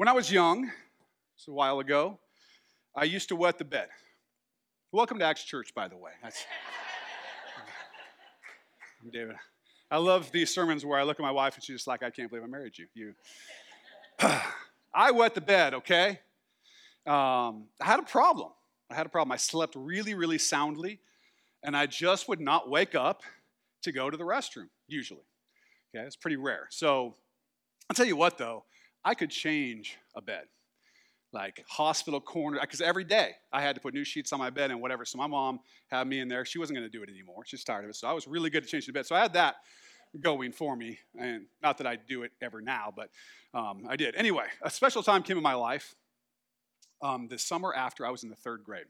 [0.00, 0.70] When I was young,
[1.36, 2.18] it's a while ago,
[2.96, 3.88] I used to wet the bed.
[4.92, 6.12] Welcome to Acts Church, by the way.
[6.22, 6.42] That's,
[9.04, 9.36] I'm David.
[9.90, 12.08] I love these sermons where I look at my wife and she's just like, I
[12.08, 12.86] can't believe I married you.
[12.94, 13.12] You.
[14.94, 16.20] I wet the bed, okay?
[17.06, 18.52] Um, I had a problem.
[18.90, 19.32] I had a problem.
[19.32, 21.00] I slept really, really soundly,
[21.62, 23.20] and I just would not wake up
[23.82, 25.26] to go to the restroom, usually.
[25.94, 26.68] Okay, it's pretty rare.
[26.70, 27.16] So
[27.90, 28.64] I'll tell you what, though,
[29.04, 30.44] I could change a bed.
[31.32, 34.72] Like hospital corner, because every day I had to put new sheets on my bed
[34.72, 35.04] and whatever.
[35.04, 36.44] So my mom had me in there.
[36.44, 37.44] She wasn't going to do it anymore.
[37.46, 37.94] She's tired of it.
[37.96, 39.06] So I was really good at changing the bed.
[39.06, 39.54] So I had that
[40.20, 40.98] going for me.
[41.16, 43.10] And not that I do it ever now, but
[43.54, 44.16] um, I did.
[44.16, 45.94] Anyway, a special time came in my life
[47.00, 48.86] um, the summer after I was in the third grade.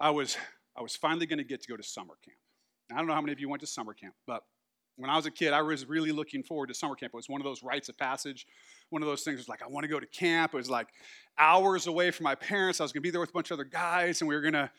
[0.00, 0.36] I was,
[0.76, 2.38] I was finally going to get to go to summer camp.
[2.92, 4.42] I don't know how many of you went to summer camp, but
[4.96, 7.12] when I was a kid, I was really looking forward to summer camp.
[7.14, 8.46] It was one of those rites of passage.
[8.90, 10.54] One of those things was like, I want to go to camp.
[10.54, 10.88] It was like
[11.38, 12.80] hours away from my parents.
[12.80, 14.40] I was going to be there with a bunch of other guys, and we were
[14.40, 14.70] going to,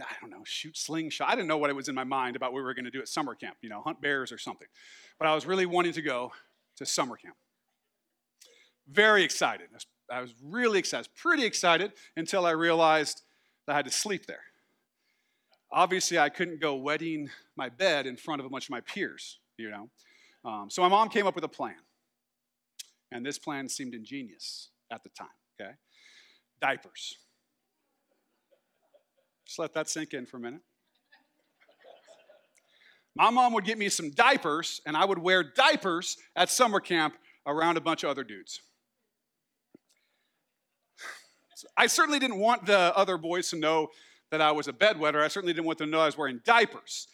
[0.00, 1.28] I don't know, shoot slingshot.
[1.28, 2.90] I didn't know what it was in my mind about what we were going to
[2.90, 4.68] do at summer camp, you know, hunt bears or something.
[5.18, 6.32] But I was really wanting to go
[6.76, 7.36] to summer camp.
[8.88, 9.68] Very excited.
[10.10, 13.22] I was really excited, pretty excited until I realized
[13.66, 14.42] that I had to sleep there.
[15.72, 19.38] Obviously, I couldn't go wetting my bed in front of a bunch of my peers
[19.56, 19.88] you know.
[20.44, 21.76] Um, so my mom came up with a plan,
[23.14, 25.28] and this plan seemed ingenious at the time.
[25.58, 25.70] Okay,
[26.60, 27.14] diapers.
[29.46, 30.60] Just let that sink in for a minute.
[33.16, 37.14] My mom would get me some diapers, and I would wear diapers at summer camp
[37.46, 38.60] around a bunch of other dudes.
[41.76, 43.88] I certainly didn't want the other boys to know
[44.32, 45.22] that I was a bedwetter.
[45.22, 47.06] I certainly didn't want them to know I was wearing diapers.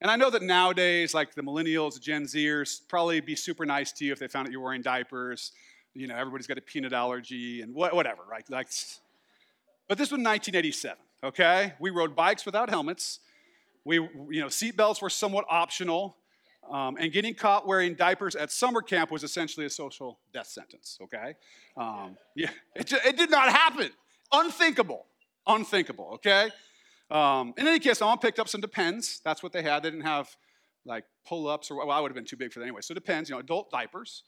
[0.00, 4.04] And I know that nowadays, like the millennials, Gen Zers, probably be super nice to
[4.04, 5.52] you if they found out you're wearing diapers.
[5.94, 8.48] You know, everybody's got a peanut allergy and whatever, right?
[8.48, 8.68] Like,
[9.88, 11.72] but this was 1987, okay?
[11.80, 13.18] We rode bikes without helmets.
[13.84, 16.16] We, you know, seatbelts were somewhat optional.
[16.70, 20.98] Um, and getting caught wearing diapers at summer camp was essentially a social death sentence,
[21.02, 21.34] okay?
[21.76, 23.90] Um, yeah, it, it did not happen.
[24.30, 25.06] Unthinkable.
[25.46, 26.50] Unthinkable, okay?
[27.10, 29.20] Um, in any case, my mom picked up some Depends.
[29.24, 29.82] That's what they had.
[29.82, 30.28] They didn't have
[30.84, 32.80] like pull-ups or well, I would have been too big for that anyway.
[32.82, 34.22] So Depends, you know, adult diapers.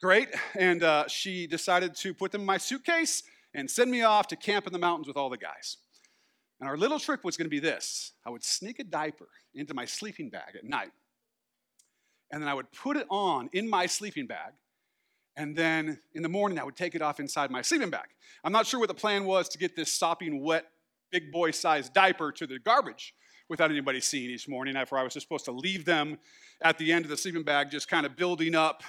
[0.00, 0.28] Great.
[0.58, 3.22] And uh, she decided to put them in my suitcase
[3.54, 5.76] and send me off to camp in the mountains with all the guys.
[6.60, 9.74] And our little trick was going to be this: I would sneak a diaper into
[9.74, 10.92] my sleeping bag at night,
[12.30, 14.52] and then I would put it on in my sleeping bag.
[15.36, 18.06] And then in the morning, I would take it off inside my sleeping bag.
[18.44, 20.66] I'm not sure what the plan was to get this sopping wet
[21.12, 23.14] big boy sized diaper to the garbage
[23.48, 26.18] without anybody seeing each morning after I was just supposed to leave them
[26.62, 28.82] at the end of the sleeping bag, just kind of building up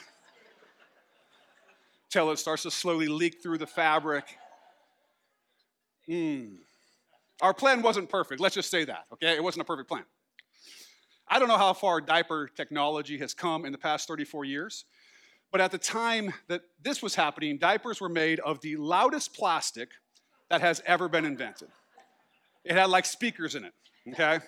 [2.09, 4.25] till it starts to slowly leak through the fabric.
[6.07, 6.57] Mm.
[7.41, 8.40] Our plan wasn't perfect.
[8.40, 9.35] Let's just say that, okay?
[9.35, 10.05] It wasn't a perfect plan.
[11.28, 14.85] I don't know how far diaper technology has come in the past 34 years,
[15.51, 19.90] but at the time that this was happening, diapers were made of the loudest plastic
[20.50, 21.69] that has ever been invented.
[22.63, 23.74] It had like speakers in it,
[24.09, 24.40] okay?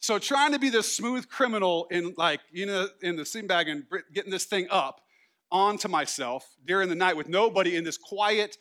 [0.00, 3.68] So trying to be this smooth criminal in like, you know, in the sleeping bag
[3.68, 5.00] and getting this thing up
[5.52, 8.56] onto myself during the night with nobody in this quiet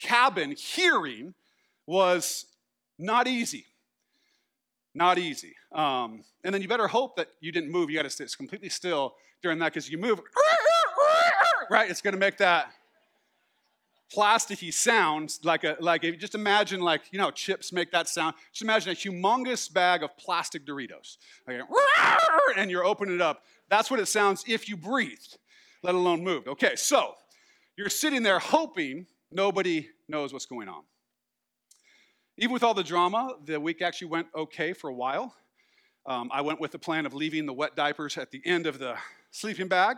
[0.00, 1.34] cabin hearing
[1.86, 2.46] was
[2.98, 3.66] not easy.
[4.94, 5.54] Not easy.
[5.72, 7.90] Um, and then you better hope that you didn't move.
[7.90, 10.20] You got to stay completely still during that because you move,
[11.70, 11.90] right?
[11.90, 12.70] It's going to make that
[14.14, 18.08] plasticky sounds like a like if you just imagine like you know chips make that
[18.08, 18.34] sound.
[18.52, 21.16] Just imagine a humongous bag of plastic doritos.
[22.56, 23.42] And you're opening it up.
[23.68, 25.38] That's what it sounds if you breathed
[25.82, 26.48] let alone moved.
[26.48, 27.14] Okay so
[27.76, 30.82] you're sitting there hoping nobody knows what's going on.
[32.38, 35.34] Even with all the drama the week actually went okay for a while.
[36.06, 38.78] Um, i went with the plan of leaving the wet diapers at the end of
[38.78, 38.96] the
[39.32, 39.96] sleeping bag.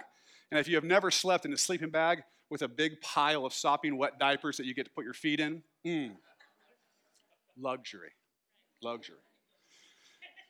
[0.50, 3.52] And if you have never slept in a sleeping bag with a big pile of
[3.52, 5.62] sopping wet diapers that you get to put your feet in.
[5.86, 6.12] Mm.
[7.58, 8.10] Luxury.
[8.82, 9.16] Luxury.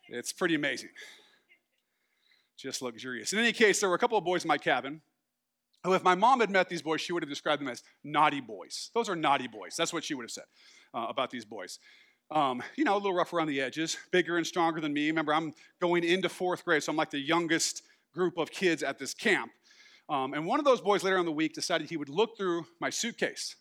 [0.08, 0.90] It's pretty amazing.
[2.56, 3.32] Just luxurious.
[3.32, 5.00] In any case, there were a couple of boys in my cabin
[5.84, 8.40] who, if my mom had met these boys, she would have described them as naughty
[8.40, 8.90] boys.
[8.94, 9.76] Those are naughty boys.
[9.76, 10.44] That's what she would have said
[10.92, 11.78] uh, about these boys.
[12.30, 15.06] Um, you know, a little rough around the edges, bigger and stronger than me.
[15.06, 18.98] Remember, I'm going into fourth grade, so I'm like the youngest group of kids at
[18.98, 19.50] this camp.
[20.08, 22.64] Um, and one of those boys later in the week decided he would look through
[22.80, 23.56] my suitcase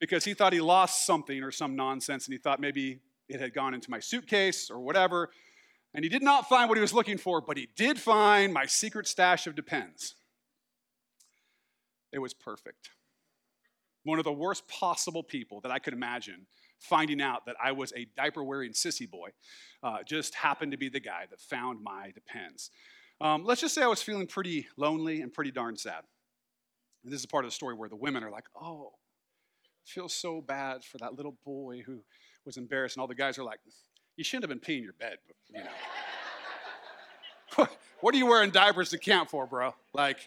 [0.00, 3.52] because he thought he lost something or some nonsense and he thought maybe it had
[3.52, 5.30] gone into my suitcase or whatever.
[5.94, 8.66] And he did not find what he was looking for, but he did find my
[8.66, 10.14] secret stash of Depends.
[12.12, 12.90] It was perfect.
[14.04, 16.46] One of the worst possible people that I could imagine
[16.78, 19.30] finding out that I was a diaper wearing sissy boy
[19.82, 22.70] uh, just happened to be the guy that found my Depends.
[23.20, 26.02] Um, let's just say I was feeling pretty lonely and pretty darn sad.
[27.04, 30.08] And this is part of the story where the women are like, oh, I feel
[30.08, 32.00] so bad for that little boy who
[32.44, 32.96] was embarrassed.
[32.96, 33.60] And all the guys are like,
[34.16, 35.18] you shouldn't have been peeing your bed,
[35.48, 35.62] you
[37.56, 37.66] know.
[38.00, 39.74] what are you wearing diapers to camp for, bro?
[39.94, 40.18] Like,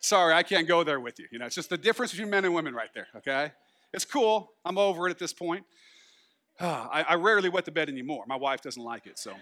[0.00, 1.26] sorry, I can't go there with you.
[1.30, 3.52] You know, it's just the difference between men and women right there, okay?
[3.92, 4.52] It's cool.
[4.64, 5.64] I'm over it at this point.
[6.60, 8.24] I, I rarely wet the bed anymore.
[8.26, 9.32] My wife doesn't like it, so.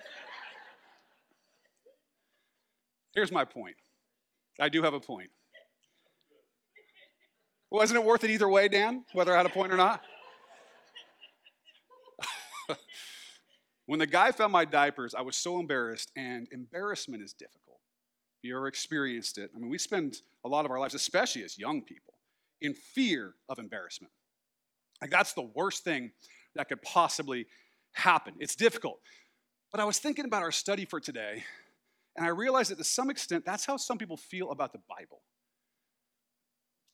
[3.15, 3.77] Here's my point.
[4.61, 5.31] I do have a point.
[7.71, 10.03] Wasn't it worth it either way, Dan, whether I had a point or not?
[13.87, 17.79] when the guy found my diapers, I was so embarrassed, and embarrassment is difficult.
[18.43, 21.45] If you ever experienced it, I mean, we spend a lot of our lives, especially
[21.45, 22.15] as young people,
[22.61, 24.13] in fear of embarrassment.
[25.01, 26.11] Like, that's the worst thing
[26.57, 27.47] that could possibly
[27.93, 28.35] happen.
[28.41, 28.99] It's difficult.
[29.71, 31.45] But I was thinking about our study for today,
[32.21, 35.23] and I realized that to some extent, that's how some people feel about the Bible.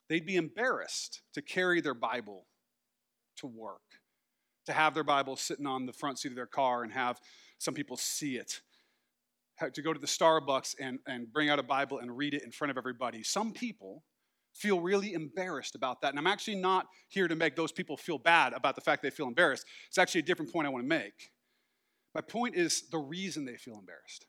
[0.09, 2.47] They'd be embarrassed to carry their Bible
[3.39, 3.83] to work,
[4.67, 7.19] to have their Bible sitting on the front seat of their car and have
[7.59, 8.61] some people see it,
[9.75, 12.53] to go to the Starbucks and, and bring out a Bible and read it in
[12.53, 13.25] front of everybody.
[13.25, 14.05] Some people
[14.55, 16.11] feel really embarrassed about that.
[16.11, 19.11] And I'm actually not here to make those people feel bad about the fact they
[19.11, 19.67] feel embarrassed.
[19.89, 21.33] It's actually a different point I want to make.
[22.15, 24.25] My point is the reason they feel embarrassed.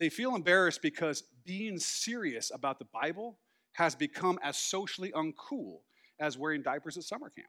[0.00, 3.38] They feel embarrassed because being serious about the Bible
[3.72, 5.80] has become as socially uncool
[6.18, 7.48] as wearing diapers at summer camp.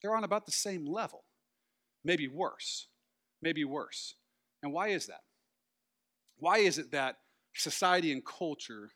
[0.00, 1.24] They're on about the same level,
[2.04, 2.86] maybe worse,
[3.42, 4.14] maybe worse.
[4.62, 5.22] And why is that?
[6.38, 7.16] Why is it that
[7.54, 8.90] society and culture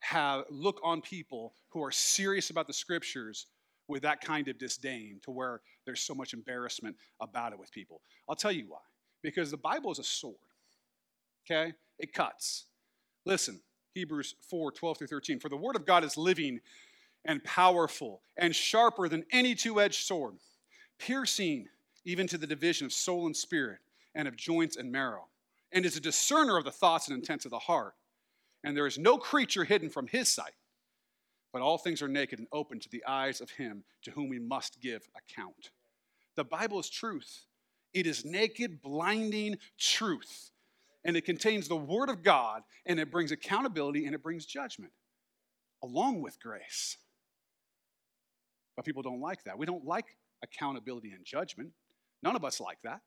[0.00, 3.46] have look on people who are serious about the scriptures
[3.88, 8.02] with that kind of disdain to where there's so much embarrassment about it with people?
[8.28, 8.80] I'll tell you why.
[9.22, 10.36] Because the Bible is a sword.
[11.44, 11.72] Okay?
[11.98, 12.66] It cuts.
[13.24, 13.60] Listen,
[13.94, 15.40] Hebrews 4 12 through 13.
[15.40, 16.60] For the word of God is living
[17.24, 20.34] and powerful and sharper than any two edged sword,
[20.98, 21.68] piercing
[22.04, 23.78] even to the division of soul and spirit
[24.14, 25.28] and of joints and marrow,
[25.72, 27.94] and is a discerner of the thoughts and intents of the heart.
[28.64, 30.54] And there is no creature hidden from his sight,
[31.52, 34.38] but all things are naked and open to the eyes of him to whom we
[34.38, 35.70] must give account.
[36.36, 37.46] The Bible is truth.
[37.92, 40.51] It is naked, blinding truth
[41.04, 44.92] and it contains the Word of God, and it brings accountability and it brings judgment
[45.82, 46.96] along with grace.
[48.76, 49.58] But people don't like that.
[49.58, 50.06] We don't like
[50.42, 51.70] accountability and judgment.
[52.22, 53.00] None of us like that.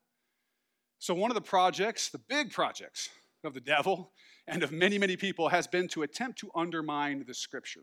[0.98, 3.10] So, one of the projects, the big projects
[3.44, 4.12] of the devil
[4.46, 7.82] and of many, many people, has been to attempt to undermine the scripture.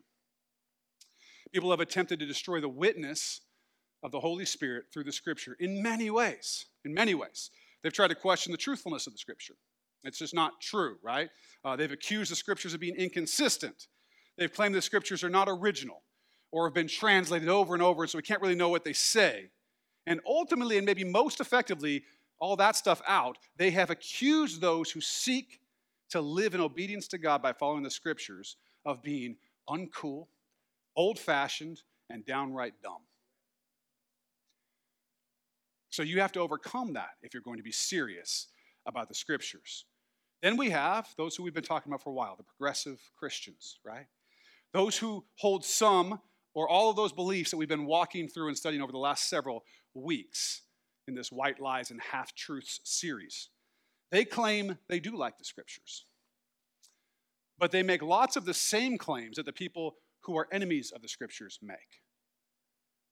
[1.52, 3.42] People have attempted to destroy the witness
[4.02, 6.66] of the Holy Spirit through the scripture in many ways.
[6.84, 7.52] In many ways.
[7.82, 9.56] They've tried to question the truthfulness of the scripture.
[10.04, 11.30] It's just not true, right?
[11.64, 13.88] Uh, they've accused the scriptures of being inconsistent.
[14.38, 16.04] They've claimed the scriptures are not original
[16.52, 19.50] or have been translated over and over, so we can't really know what they say.
[20.06, 22.04] And ultimately, and maybe most effectively,
[22.40, 25.62] all that stuff out, they have accused those who seek
[26.10, 29.38] to live in obedience to God by following the scriptures of being
[29.70, 30.28] uncool,
[30.96, 33.02] old fashioned, and downright dumb.
[35.90, 38.48] So you have to overcome that if you're going to be serious
[38.86, 39.86] about the scriptures.
[40.44, 43.80] Then we have those who we've been talking about for a while, the progressive Christians,
[43.86, 44.08] right?
[44.74, 46.20] Those who hold some
[46.54, 49.30] or all of those beliefs that we've been walking through and studying over the last
[49.30, 50.64] several weeks
[51.08, 53.50] in this White Lies and Half Truths series.
[54.12, 56.06] They claim they do like the scriptures,
[57.58, 61.02] but they make lots of the same claims that the people who are enemies of
[61.02, 62.03] the scriptures make.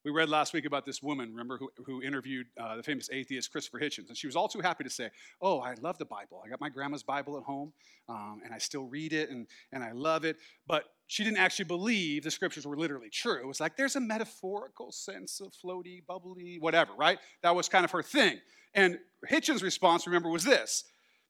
[0.03, 3.51] We read last week about this woman, remember, who, who interviewed uh, the famous atheist
[3.51, 4.07] Christopher Hitchens.
[4.07, 5.09] And she was all too happy to say,
[5.41, 6.41] Oh, I love the Bible.
[6.45, 7.71] I got my grandma's Bible at home,
[8.09, 10.37] um, and I still read it, and, and I love it.
[10.67, 13.37] But she didn't actually believe the scriptures were literally true.
[13.37, 17.19] It was like there's a metaphorical sense of floaty, bubbly, whatever, right?
[17.43, 18.39] That was kind of her thing.
[18.73, 18.97] And
[19.29, 20.85] Hitchens' response, remember, was this.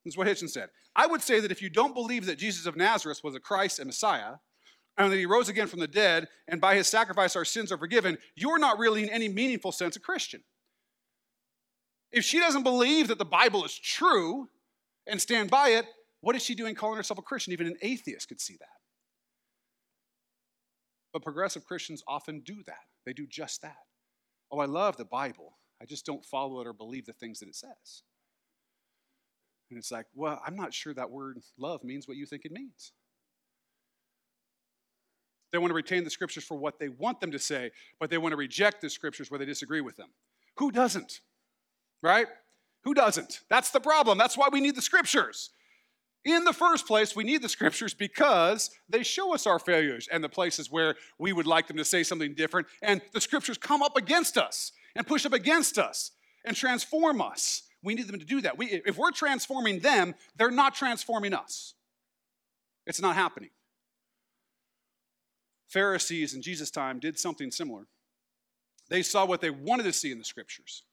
[0.05, 0.69] This is what Hitchens said.
[0.95, 3.79] I would say that if you don't believe that Jesus of Nazareth was a Christ
[3.79, 4.35] and Messiah,
[4.97, 7.77] and that he rose again from the dead, and by his sacrifice our sins are
[7.77, 10.43] forgiven, you're not really in any meaningful sense a Christian.
[12.11, 14.49] If she doesn't believe that the Bible is true
[15.07, 15.85] and stand by it,
[16.19, 17.53] what is she doing calling herself a Christian?
[17.53, 18.67] Even an atheist could see that.
[21.13, 22.85] But progressive Christians often do that.
[23.05, 23.77] They do just that.
[24.51, 25.57] Oh, I love the Bible.
[25.81, 28.03] I just don't follow it or believe the things that it says.
[29.69, 32.51] And it's like, well, I'm not sure that word love means what you think it
[32.51, 32.91] means.
[35.51, 38.17] They want to retain the scriptures for what they want them to say, but they
[38.17, 40.09] want to reject the scriptures where they disagree with them.
[40.57, 41.19] Who doesn't?
[42.01, 42.27] Right?
[42.83, 43.41] Who doesn't?
[43.49, 44.17] That's the problem.
[44.17, 45.51] That's why we need the scriptures.
[46.23, 50.23] In the first place, we need the scriptures because they show us our failures and
[50.23, 52.67] the places where we would like them to say something different.
[52.81, 56.11] And the scriptures come up against us and push up against us
[56.45, 57.63] and transform us.
[57.83, 58.57] We need them to do that.
[58.57, 61.73] We, if we're transforming them, they're not transforming us.
[62.85, 63.49] It's not happening.
[65.71, 67.87] Pharisees in Jesus' time did something similar.
[68.89, 70.83] They saw what they wanted to see in the scriptures,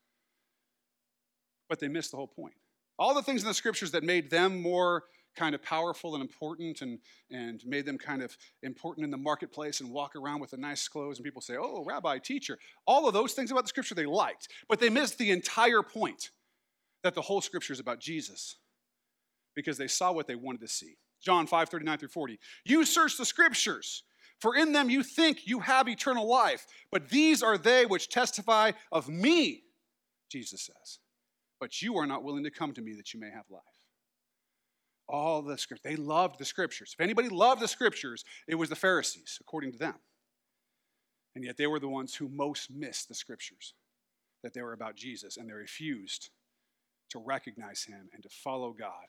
[1.68, 2.54] but they missed the whole point.
[2.98, 5.04] All the things in the scriptures that made them more
[5.36, 6.98] kind of powerful and important and,
[7.30, 10.88] and made them kind of important in the marketplace and walk around with the nice
[10.88, 12.58] clothes and people say, oh, rabbi, teacher.
[12.86, 16.30] All of those things about the scripture they liked, but they missed the entire point
[17.02, 18.56] that the whole scripture is about Jesus
[19.54, 20.96] because they saw what they wanted to see.
[21.20, 22.38] John 5 39 through 40.
[22.64, 24.02] You search the scriptures,
[24.40, 28.72] for in them you think you have eternal life, but these are they which testify
[28.92, 29.64] of me,
[30.30, 30.98] Jesus says.
[31.60, 33.62] But you are not willing to come to me that you may have life.
[35.08, 36.94] All the scriptures, they loved the scriptures.
[36.96, 39.94] If anybody loved the scriptures, it was the Pharisees, according to them.
[41.34, 43.74] And yet they were the ones who most missed the scriptures,
[44.42, 46.30] that they were about Jesus, and they refused
[47.10, 49.06] to recognize him and to follow God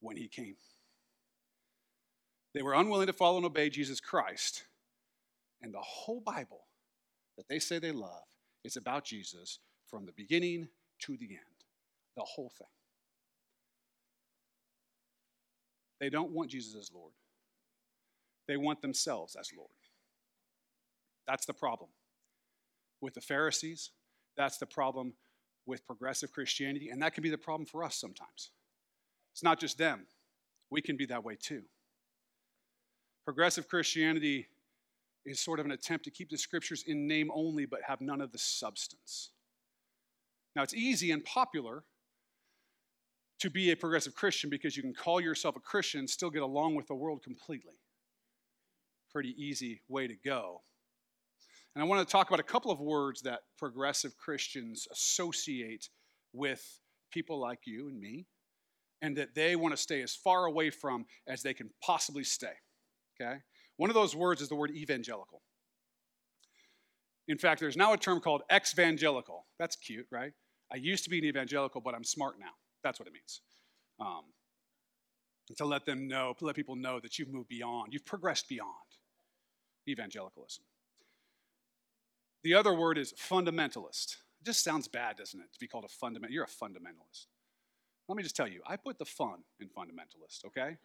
[0.00, 0.56] when he came.
[2.54, 4.64] They were unwilling to follow and obey Jesus Christ.
[5.60, 6.66] And the whole Bible
[7.36, 8.24] that they say they love
[8.64, 10.68] is about Jesus from the beginning
[11.00, 11.64] to the end.
[12.16, 12.66] The whole thing.
[16.00, 17.12] They don't want Jesus as Lord,
[18.46, 19.70] they want themselves as Lord.
[21.26, 21.90] That's the problem
[23.00, 23.90] with the Pharisees.
[24.36, 25.14] That's the problem
[25.66, 28.50] with progressive Christianity, and that can be the problem for us sometimes.
[29.34, 30.06] It's not just them,
[30.70, 31.62] we can be that way too.
[33.28, 34.46] Progressive Christianity
[35.26, 38.22] is sort of an attempt to keep the scriptures in name only but have none
[38.22, 39.32] of the substance.
[40.56, 41.84] Now, it's easy and popular
[43.40, 46.40] to be a progressive Christian because you can call yourself a Christian and still get
[46.40, 47.74] along with the world completely.
[49.12, 50.62] Pretty easy way to go.
[51.74, 55.90] And I want to talk about a couple of words that progressive Christians associate
[56.32, 56.80] with
[57.12, 58.24] people like you and me,
[59.02, 62.54] and that they want to stay as far away from as they can possibly stay.
[63.20, 63.38] Okay?
[63.76, 65.42] One of those words is the word evangelical.
[67.26, 69.46] In fact, there's now a term called exvangelical.
[69.58, 70.32] That's cute, right?
[70.72, 72.52] I used to be an evangelical, but I'm smart now.
[72.82, 73.40] That's what it means.
[74.00, 74.24] Um,
[75.56, 78.68] to let them know, to let people know that you've moved beyond, you've progressed beyond
[79.88, 80.64] evangelicalism.
[82.44, 84.16] The other word is fundamentalist.
[84.40, 86.32] It just sounds bad, doesn't it, to be called a fundamental?
[86.32, 87.26] You're a fundamentalist.
[88.08, 90.76] Let me just tell you, I put the fun in fundamentalist, okay?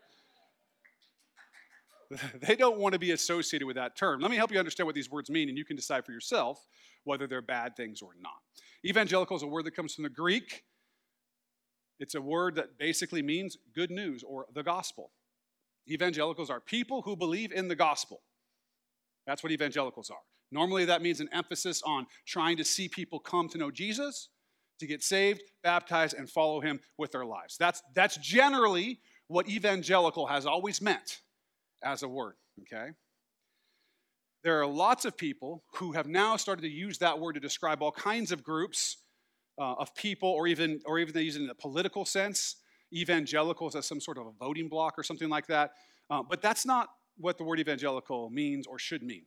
[2.47, 4.19] they don't want to be associated with that term.
[4.19, 6.65] Let me help you understand what these words mean, and you can decide for yourself
[7.03, 8.33] whether they're bad things or not.
[8.85, 10.63] Evangelical is a word that comes from the Greek.
[11.99, 15.11] It's a word that basically means good news or the gospel.
[15.89, 18.21] Evangelicals are people who believe in the gospel.
[19.25, 20.17] That's what evangelicals are.
[20.51, 24.29] Normally, that means an emphasis on trying to see people come to know Jesus,
[24.79, 27.57] to get saved, baptized, and follow him with their lives.
[27.57, 31.21] That's, that's generally what evangelical has always meant
[31.83, 32.91] as a word, okay?
[34.43, 37.81] There are lots of people who have now started to use that word to describe
[37.81, 38.97] all kinds of groups
[39.59, 42.57] uh, of people, or even, or even they use it in a political sense,
[42.93, 45.71] evangelicals as some sort of a voting block or something like that.
[46.09, 49.25] Uh, but that's not what the word evangelical means or should mean.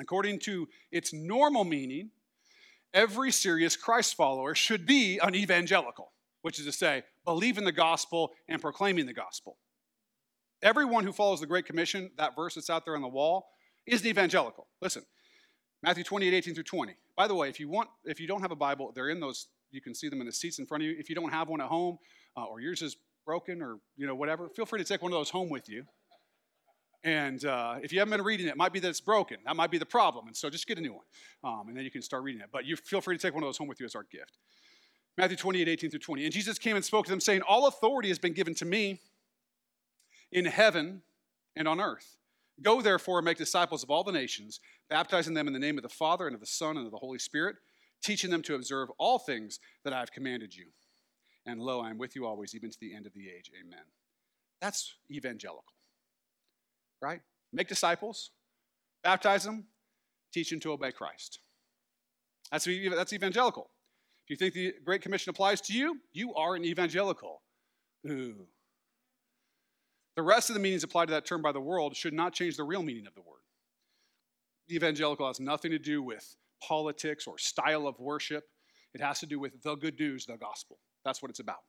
[0.00, 2.10] According to its normal meaning,
[2.92, 7.72] every serious Christ follower should be an evangelical, which is to say, believe in the
[7.72, 9.56] gospel and proclaiming the gospel.
[10.64, 13.50] Everyone who follows the Great Commission, that verse that's out there on the wall,
[13.86, 14.66] is an evangelical.
[14.80, 15.04] Listen,
[15.82, 16.94] Matthew 28, 18 through 20.
[17.16, 19.48] By the way, if you want, if you don't have a Bible, they're in those,
[19.70, 20.96] you can see them in the seats in front of you.
[20.98, 21.98] If you don't have one at home,
[22.34, 25.18] uh, or yours is broken, or you know, whatever, feel free to take one of
[25.18, 25.84] those home with you.
[27.04, 29.36] And uh, if you haven't been reading it, it might be that it's broken.
[29.44, 30.26] That might be the problem.
[30.28, 31.04] And so just get a new one.
[31.44, 32.48] Um, and then you can start reading it.
[32.50, 34.38] But you feel free to take one of those home with you as our gift.
[35.18, 36.24] Matthew 28, 18 through 20.
[36.24, 39.02] And Jesus came and spoke to them, saying, All authority has been given to me
[40.34, 41.00] in heaven
[41.56, 42.18] and on earth.
[42.60, 44.60] Go therefore and make disciples of all the nations,
[44.90, 46.98] baptizing them in the name of the Father and of the Son and of the
[46.98, 47.56] Holy Spirit,
[48.02, 50.66] teaching them to observe all things that I have commanded you.
[51.46, 53.50] And lo, I am with you always, even to the end of the age.
[53.58, 53.84] Amen.
[54.60, 55.74] That's evangelical
[57.04, 57.20] right?
[57.52, 58.30] Make disciples,
[59.02, 59.66] baptize them,
[60.32, 61.38] teach them to obey Christ.
[62.50, 63.70] That's, that's evangelical.
[64.26, 67.42] If you think the Great Commission applies to you, you are an evangelical.
[68.08, 68.46] Ooh.
[70.16, 72.56] The rest of the meanings applied to that term by the world should not change
[72.56, 73.40] the real meaning of the word.
[74.70, 78.44] evangelical has nothing to do with politics or style of worship.
[78.94, 80.78] It has to do with the good news, the gospel.
[81.04, 81.62] That's what it's about.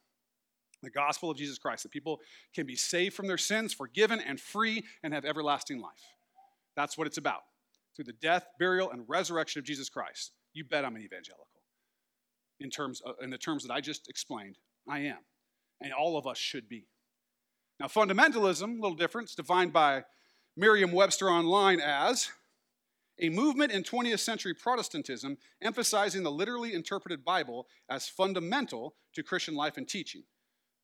[0.83, 2.19] The gospel of Jesus Christ, that people
[2.53, 6.03] can be saved from their sins, forgiven, and free, and have everlasting life.
[6.75, 7.41] That's what it's about.
[7.95, 10.31] Through the death, burial, and resurrection of Jesus Christ.
[10.53, 11.47] You bet I'm an evangelical.
[12.59, 15.17] In terms of, in the terms that I just explained, I am.
[15.81, 16.87] And all of us should be.
[17.79, 20.03] Now, fundamentalism, a little different, it's defined by
[20.55, 22.31] Merriam Webster Online as
[23.19, 29.55] a movement in 20th century Protestantism emphasizing the literally interpreted Bible as fundamental to Christian
[29.55, 30.23] life and teaching.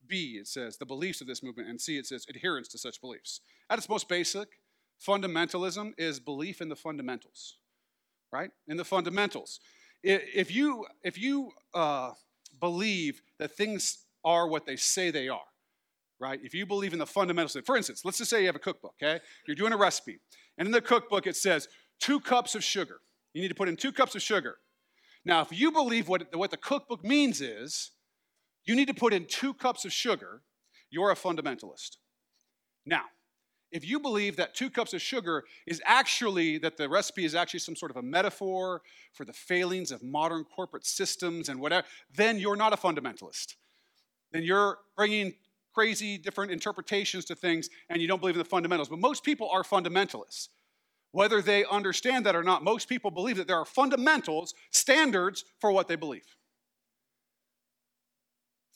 [0.08, 3.00] B, it says the beliefs of this movement, and C, it says adherence to such
[3.00, 3.42] beliefs.
[3.70, 4.48] At its most basic,
[5.06, 7.58] fundamentalism is belief in the fundamentals,
[8.32, 8.52] right?
[8.68, 9.60] In the fundamentals.
[10.04, 12.12] If you, if you uh,
[12.60, 15.51] believe that things are what they say they are,
[16.22, 16.40] right?
[16.44, 18.94] If you believe in the fundamentals, for instance, let's just say you have a cookbook,
[19.02, 19.20] okay?
[19.48, 20.20] You're doing a recipe,
[20.58, 21.68] and in the cookbook it says
[22.00, 23.00] two cups of sugar.
[23.34, 24.58] You need to put in two cups of sugar.
[25.26, 27.92] Now, if you believe what, what the cookbook means is
[28.66, 30.42] you need to put in two cups of sugar,
[30.90, 31.98] you're a fundamentalist.
[32.86, 33.04] Now,
[33.72, 37.62] if you believe that two cups of sugar is actually, that the recipe is actually
[37.62, 38.82] some sort of a metaphor
[39.14, 43.56] for the failings of modern corporate systems and whatever, then you're not a fundamentalist.
[44.34, 45.34] Then you're bringing
[45.74, 48.90] crazy different interpretations to things and you don't believe in the fundamentals.
[48.90, 50.50] But most people are fundamentalists.
[51.12, 55.72] Whether they understand that or not, most people believe that there are fundamentals, standards for
[55.72, 56.36] what they believe.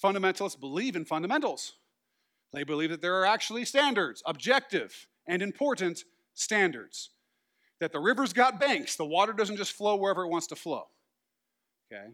[0.03, 1.73] Fundamentalists believe in fundamentals.
[2.51, 7.11] They believe that there are actually standards, objective and important standards.
[7.79, 10.87] That the river's got banks, the water doesn't just flow wherever it wants to flow.
[11.91, 12.07] Okay?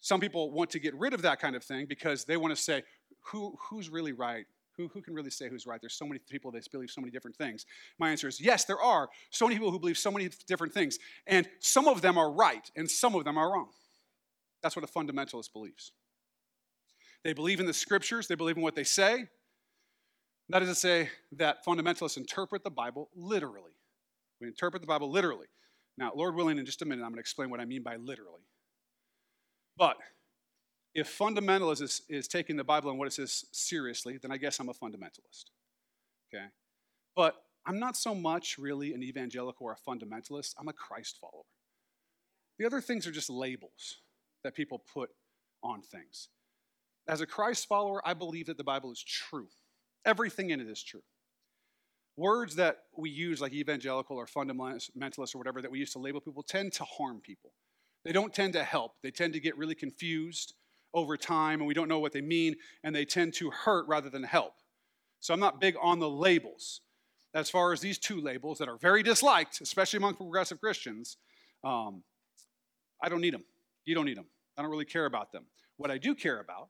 [0.00, 2.60] Some people want to get rid of that kind of thing because they want to
[2.60, 2.82] say,
[3.26, 4.46] who, who's really right
[4.80, 5.80] who, who can really say who's right?
[5.80, 7.66] There's so many people that believe so many different things.
[7.98, 10.98] My answer is yes, there are so many people who believe so many different things.
[11.26, 13.68] And some of them are right, and some of them are wrong.
[14.62, 15.92] That's what a fundamentalist believes.
[17.24, 19.26] They believe in the scriptures, they believe in what they say.
[20.48, 23.72] That is to say, that fundamentalists interpret the Bible literally.
[24.40, 25.46] We interpret the Bible literally.
[25.96, 27.96] Now, Lord willing, in just a minute, I'm going to explain what I mean by
[27.96, 28.42] literally.
[29.80, 29.96] But
[30.94, 34.60] if fundamentalist is, is taking the Bible and what it says seriously, then I guess
[34.60, 35.46] I'm a fundamentalist.
[36.28, 36.44] Okay?
[37.16, 41.44] But I'm not so much really an evangelical or a fundamentalist, I'm a Christ follower.
[42.58, 43.96] The other things are just labels
[44.44, 45.08] that people put
[45.62, 46.28] on things.
[47.08, 49.48] As a Christ follower, I believe that the Bible is true.
[50.04, 51.02] Everything in it is true.
[52.18, 56.20] Words that we use, like evangelical or fundamentalist or whatever, that we use to label
[56.20, 57.52] people, tend to harm people.
[58.04, 58.92] They don't tend to help.
[59.02, 60.54] They tend to get really confused
[60.94, 64.10] over time and we don't know what they mean, and they tend to hurt rather
[64.10, 64.54] than help.
[65.20, 66.80] So I'm not big on the labels.
[67.34, 71.16] As far as these two labels that are very disliked, especially among progressive Christians,
[71.62, 72.02] um,
[73.02, 73.44] I don't need them.
[73.84, 74.26] You don't need them.
[74.56, 75.44] I don't really care about them.
[75.76, 76.68] What I do care about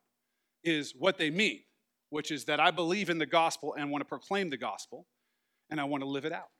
[0.62, 1.60] is what they mean,
[2.10, 5.06] which is that I believe in the gospel and want to proclaim the gospel,
[5.70, 6.50] and I want to live it out.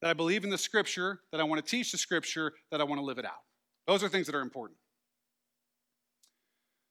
[0.00, 2.84] That I believe in the scripture, that I want to teach the scripture, that I
[2.84, 3.42] want to live it out.
[3.88, 4.78] Those are things that are important.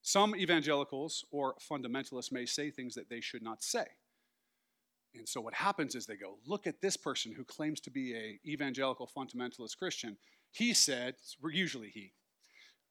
[0.01, 3.85] Some evangelicals or fundamentalists may say things that they should not say.
[5.13, 8.15] And so what happens is they go, look at this person who claims to be
[8.15, 10.17] a evangelical fundamentalist Christian.
[10.51, 11.15] He said,
[11.51, 12.13] usually he,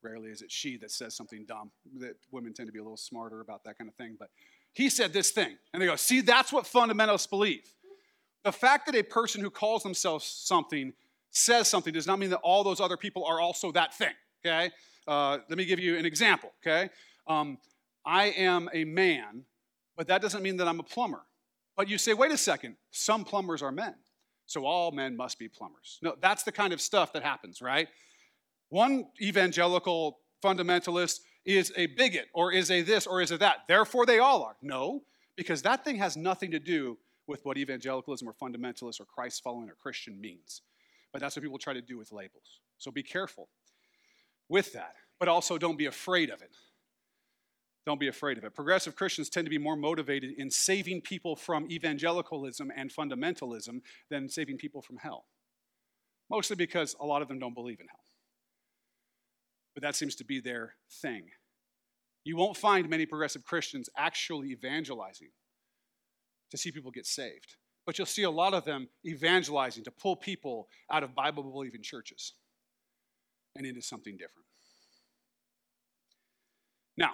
[0.03, 1.73] rarely is it she that says something dumb.
[1.99, 4.29] That women tend to be a little smarter about that kind of thing, but
[4.73, 5.57] he said this thing.
[5.73, 7.75] And they go, see, that's what fundamentalists believe.
[8.45, 10.93] The fact that a person who calls themselves something
[11.31, 14.71] says something does not mean that all those other people are also that thing, okay?
[15.07, 16.91] Uh, let me give you an example, okay?
[17.27, 17.59] Um,
[18.05, 19.45] I am a man,
[19.97, 21.23] but that doesn't mean that I'm a plumber.
[21.77, 23.95] But you say, wait a second, some plumbers are men,
[24.47, 25.99] so all men must be plumbers.
[26.03, 27.89] No, that's the kind of stuff that happens, right?
[28.69, 33.59] One evangelical fundamentalist is a bigot or is a this or is a that.
[33.69, 34.57] Therefore, they all are.
[34.63, 35.03] No,
[35.37, 39.69] because that thing has nothing to do with what evangelicalism or fundamentalist or Christ following
[39.69, 40.63] or Christian means.
[41.17, 42.61] But that's what people try to do with labels.
[42.77, 43.49] So be careful
[44.51, 46.55] with that, but also don't be afraid of it.
[47.87, 48.55] Don't be afraid of it.
[48.55, 54.29] Progressive Christians tend to be more motivated in saving people from evangelicalism and fundamentalism than
[54.29, 55.25] saving people from hell.
[56.29, 58.05] Mostly because a lot of them don't believe in hell.
[59.73, 61.29] But that seems to be their thing.
[62.25, 65.31] You won't find many progressive Christians actually evangelizing
[66.51, 67.57] to see people get saved.
[67.87, 71.83] But you'll see a lot of them evangelizing to pull people out of Bible believing
[71.83, 72.33] churches
[73.55, 74.47] and into something different.
[76.97, 77.13] Now,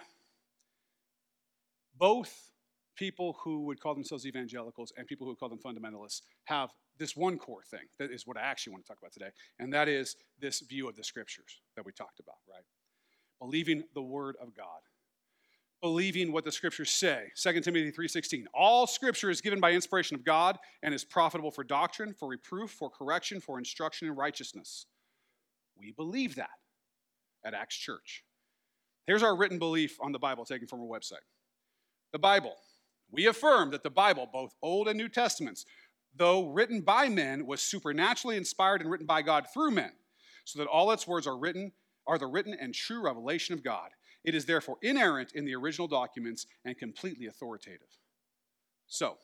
[1.99, 2.51] both
[2.97, 7.39] people who would call themselves evangelicals and people who call them fundamentalists have this one
[7.39, 10.17] core thing that is what I actually want to talk about today, and that is
[10.41, 12.65] this view of the scriptures that we talked about, right?
[13.41, 14.81] Believing the word of God.
[15.83, 17.33] Believing what the scriptures say.
[17.35, 18.47] 2 Timothy 3:16.
[18.55, 22.71] All scripture is given by inspiration of God and is profitable for doctrine, for reproof,
[22.71, 24.87] for correction, for instruction in righteousness.
[25.77, 26.61] We believe that
[27.45, 28.25] at Acts Church.
[29.09, 31.27] Here's our written belief on the Bible taken from our website.
[32.13, 32.57] The Bible.
[33.11, 35.67] We affirm that the Bible, both Old and New Testaments,
[36.15, 39.93] though written by men, was supernaturally inspired and written by God through men,
[40.45, 41.73] so that all its words are written
[42.07, 43.91] are the written and true revelation of God.
[44.25, 47.89] It is therefore inerrant in the original documents and completely authoritative.
[48.87, 49.17] So,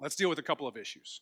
[0.00, 1.20] let's deal with a couple of issues.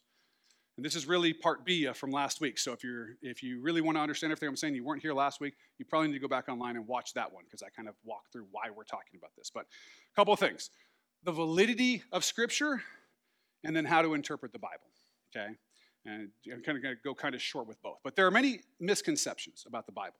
[0.76, 2.58] And this is really part B uh, from last week.
[2.58, 5.12] So if you're if you really want to understand everything I'm saying, you weren't here
[5.12, 7.68] last week, you probably need to go back online and watch that one because I
[7.68, 9.50] kind of walk through why we're talking about this.
[9.52, 10.70] But a couple of things.
[11.24, 12.82] The validity of scripture
[13.64, 14.90] and then how to interpret the Bible.
[15.34, 15.54] Okay?
[16.04, 17.98] And I'm kind of going to go kind of short with both.
[18.02, 20.16] But there are many misconceptions about the Bible,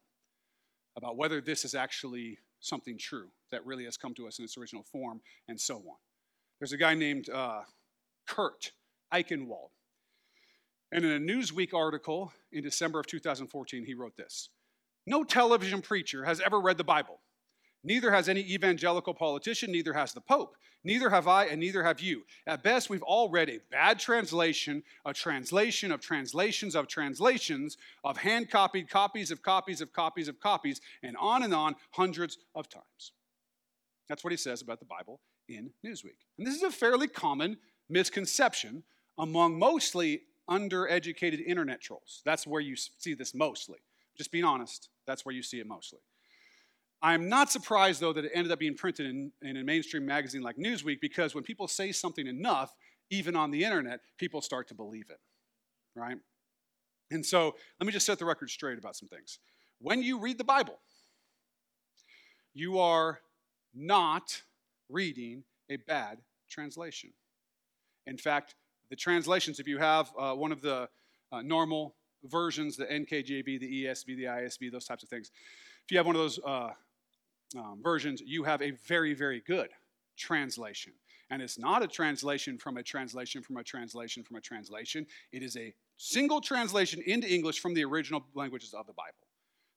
[0.97, 4.57] about whether this is actually something true that really has come to us in its
[4.57, 5.97] original form, and so on.
[6.59, 7.63] There's a guy named uh,
[8.27, 8.73] Kurt
[9.13, 9.71] Eichenwald.
[10.93, 14.51] And in a Newsweek article in December of 2014, he wrote this
[15.07, 17.21] No television preacher has ever read the Bible.
[17.85, 20.57] Neither has any evangelical politician, neither has the Pope.
[20.85, 22.23] Neither have I, and neither have you.
[22.47, 28.17] At best, we've all read a bad translation, a translation of translations of translations, of
[28.17, 32.69] hand copied copies of copies of copies of copies, and on and on, hundreds of
[32.69, 33.13] times.
[34.09, 36.19] That's what he says about the Bible in Newsweek.
[36.37, 38.83] And this is a fairly common misconception
[39.19, 42.23] among mostly undereducated internet trolls.
[42.25, 43.79] That's where you see this mostly.
[44.17, 46.01] Just being honest, that's where you see it mostly.
[47.03, 50.43] I'm not surprised, though, that it ended up being printed in, in a mainstream magazine
[50.43, 52.73] like Newsweek because when people say something enough,
[53.11, 55.19] even on the internet, people start to believe it,
[55.97, 56.17] right?
[57.11, 59.41] And so let me just set the record straight about some things.
[59.81, 60.79] When you read the Bible,
[62.55, 63.21] you are
[63.75, 64.43] not
[64.89, 67.11] reading a bad translation.
[68.07, 68.55] In fact,
[68.91, 70.89] the translations, if you have uh, one of the
[71.33, 75.31] uh, normal versions, the NKJV, the ESV, the ISV, those types of things,
[75.85, 76.71] if you have one of those uh,
[77.55, 79.69] um, versions, you have a very, very good
[80.17, 80.93] translation.
[81.31, 85.07] And it's not a translation from a translation from a translation from a translation.
[85.33, 89.27] It is a single translation into English from the original languages of the Bible.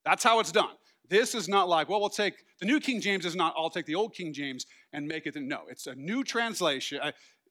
[0.04, 0.76] That's how it's done.
[1.08, 3.86] This is not like, well, we'll take the New King James is not, I'll take
[3.86, 5.36] the Old King James and make it.
[5.36, 7.00] No, it's a new translation.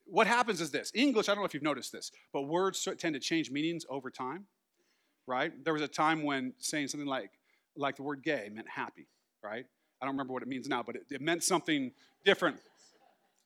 [0.07, 3.15] What happens is this English, I don't know if you've noticed this, but words tend
[3.15, 4.45] to change meanings over time,
[5.27, 5.53] right?
[5.65, 7.31] There was a time when saying something like,
[7.77, 9.09] like the word gay meant happy,
[9.43, 9.67] right?
[10.01, 11.93] I don't remember what it means now, but it, it meant something
[12.25, 12.59] different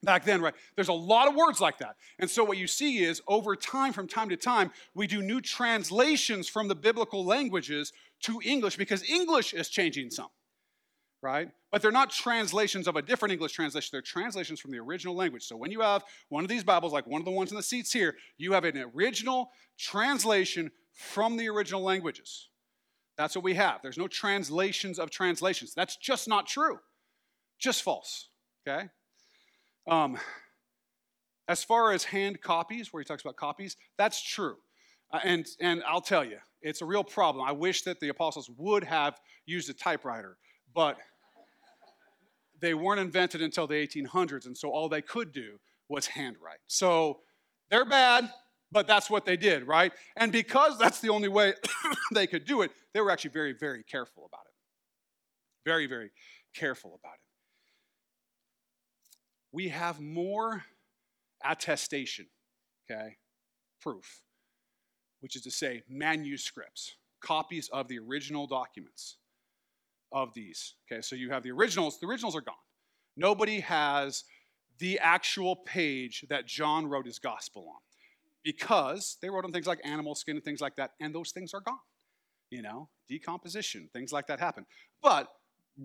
[0.03, 0.53] back then, right?
[0.75, 1.95] There's a lot of words like that.
[2.19, 5.41] And so what you see is over time, from time to time, we do new
[5.41, 10.29] translations from the biblical languages to English because English is changing some,
[11.21, 11.49] right?
[11.71, 13.89] But they're not translations of a different English translation.
[13.91, 15.43] They're translations from the original language.
[15.43, 17.63] So when you have one of these Bibles, like one of the ones in the
[17.63, 22.49] seats here, you have an original translation from the original languages.
[23.19, 23.81] That's what we have.
[23.81, 25.73] There's no translations of translations.
[25.73, 26.79] That's just not true.
[27.59, 28.29] Just false.
[28.65, 28.87] Okay?
[29.89, 30.17] Um,
[31.49, 34.55] as far as hand copies, where he talks about copies, that's true.
[35.11, 37.45] Uh, and, and I'll tell you, it's a real problem.
[37.45, 40.37] I wish that the apostles would have used a typewriter,
[40.73, 40.95] but
[42.61, 46.59] they weren't invented until the 1800s, and so all they could do was handwrite.
[46.67, 47.19] So
[47.69, 48.31] they're bad,
[48.71, 49.91] but that's what they did, right?
[50.15, 51.53] And because that's the only way
[52.13, 54.53] they could do it, they were actually very, very careful about it.
[55.69, 56.11] Very, very
[56.55, 57.19] careful about it.
[59.51, 60.63] We have more
[61.43, 62.27] attestation,
[62.89, 63.17] okay,
[63.81, 64.21] proof,
[65.21, 69.17] which is to say, manuscripts, copies of the original documents
[70.11, 70.75] of these.
[70.91, 72.55] Okay, so you have the originals, the originals are gone.
[73.17, 74.23] Nobody has
[74.77, 77.81] the actual page that John wrote his gospel on
[78.43, 81.53] because they wrote on things like animal skin and things like that, and those things
[81.53, 81.79] are gone.
[82.49, 84.65] You know, decomposition, things like that happen.
[85.03, 85.27] But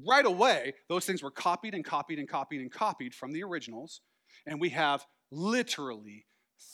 [0.07, 4.01] right away, those things were copied and copied and copied and copied from the originals,
[4.47, 6.27] and we have literally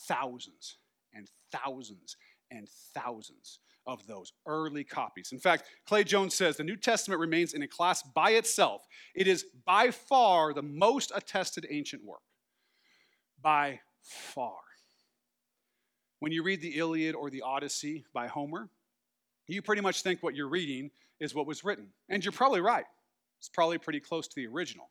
[0.07, 0.79] thousands
[1.13, 2.17] and thousands
[2.51, 5.31] and thousands of those early copies.
[5.33, 8.87] In fact, Clay Jones says the New Testament remains in a class by itself.
[9.15, 12.21] It is by far the most attested ancient work.
[13.43, 14.59] By far.
[16.21, 18.69] When you read the Iliad or the Odyssey by Homer,
[19.49, 21.89] you pretty much think what you're reading is what was written.
[22.09, 22.85] And you're probably right.
[23.39, 24.91] It's probably pretty close to the original.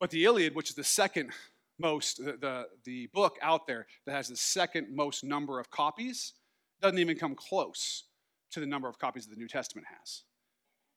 [0.00, 1.30] But the Iliad, which is the second
[1.78, 6.32] most, the, the, the book out there that has the second most number of copies
[6.80, 8.04] doesn't even come close
[8.50, 10.22] to the number of copies that the New Testament has.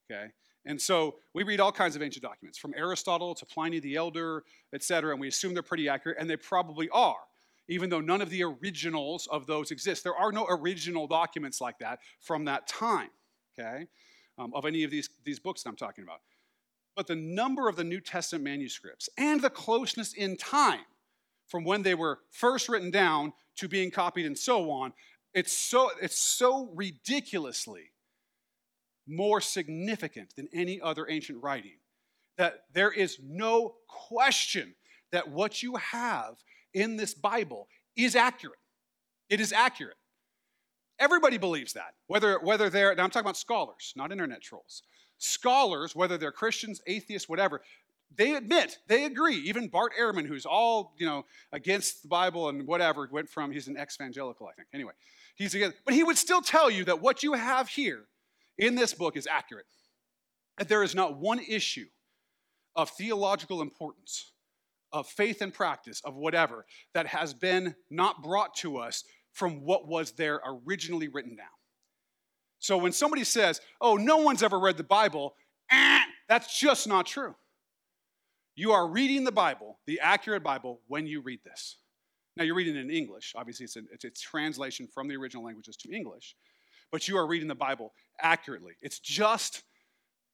[0.09, 0.31] Okay?
[0.65, 4.43] And so we read all kinds of ancient documents, from Aristotle to Pliny the Elder,
[4.73, 7.15] et cetera, and we assume they're pretty accurate, and they probably are,
[7.67, 10.03] even though none of the originals of those exist.
[10.03, 13.09] There are no original documents like that from that time,
[13.57, 13.87] okay,
[14.37, 16.21] um, of any of these, these books that I'm talking about.
[16.95, 20.85] But the number of the New Testament manuscripts and the closeness in time
[21.47, 24.93] from when they were first written down to being copied and so on,
[25.33, 27.91] it's so, it's so ridiculously
[29.07, 31.77] more significant than any other ancient writing.
[32.37, 34.75] That there is no question
[35.11, 36.37] that what you have
[36.73, 38.59] in this Bible is accurate.
[39.29, 39.97] It is accurate.
[40.99, 44.83] Everybody believes that, whether, whether they're, now I'm talking about scholars, not internet trolls.
[45.17, 47.61] Scholars, whether they're Christians, atheists, whatever,
[48.15, 49.37] they admit, they agree.
[49.37, 53.67] Even Bart Ehrman, who's all, you know, against the Bible and whatever, went from, he's
[53.67, 54.67] an ex-evangelical, I think.
[54.73, 54.93] Anyway,
[55.35, 58.03] he's against, but he would still tell you that what you have here
[58.57, 59.65] in this book is accurate.
[60.57, 61.87] That there is not one issue
[62.75, 64.30] of theological importance,
[64.93, 69.87] of faith and practice, of whatever, that has been not brought to us from what
[69.87, 71.47] was there originally written down.
[72.59, 75.35] So when somebody says, oh, no one's ever read the Bible,
[75.71, 77.35] eh, that's just not true.
[78.55, 81.77] You are reading the Bible, the accurate Bible, when you read this.
[82.37, 83.33] Now, you're reading it in English.
[83.35, 86.35] Obviously, it's a, it's a translation from the original languages to English
[86.91, 88.73] but you are reading the Bible accurately.
[88.81, 89.63] It's just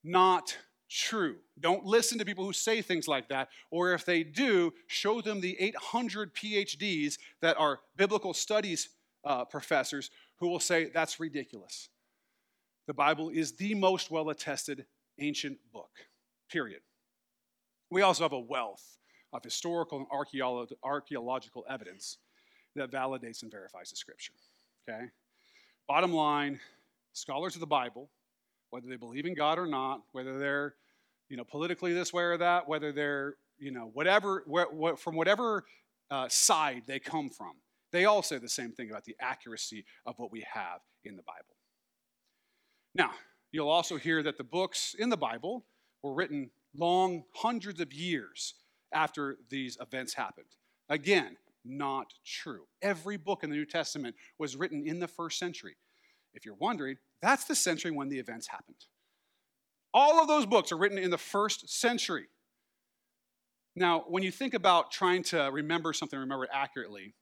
[0.03, 0.57] not
[0.89, 1.37] true.
[1.59, 5.41] Don't listen to people who say things like that, or if they do, show them
[5.41, 8.89] the 800 PhDs that are biblical studies
[9.23, 11.89] uh, professors who will say that's ridiculous.
[12.87, 14.85] The Bible is the most well attested
[15.19, 15.91] ancient book,
[16.49, 16.81] period.
[17.89, 18.97] We also have a wealth
[19.33, 20.07] of historical and
[20.83, 22.17] archaeological evidence
[22.75, 24.33] that validates and verifies the scripture.
[24.87, 25.05] Okay?
[25.87, 26.59] Bottom line,
[27.13, 28.09] scholars of the Bible,
[28.69, 30.75] whether they believe in God or not, whether they're,
[31.29, 35.65] you know, politically this way or that, whether they're, you know, whatever, wh- from whatever
[36.11, 37.53] uh, side they come from,
[37.91, 41.23] they all say the same thing about the accuracy of what we have in the
[41.23, 41.55] Bible.
[42.93, 43.11] Now,
[43.51, 45.65] you'll also hear that the books in the Bible
[46.03, 48.55] were written long, hundreds of years
[48.93, 50.47] after these events happened.
[50.89, 52.63] Again, not true.
[52.81, 55.75] Every book in the New Testament was written in the first century.
[56.33, 58.77] If you're wondering, that's the century when the events happened.
[59.93, 62.27] All of those books are written in the first century.
[63.75, 67.13] Now, when you think about trying to remember something, remember it accurately,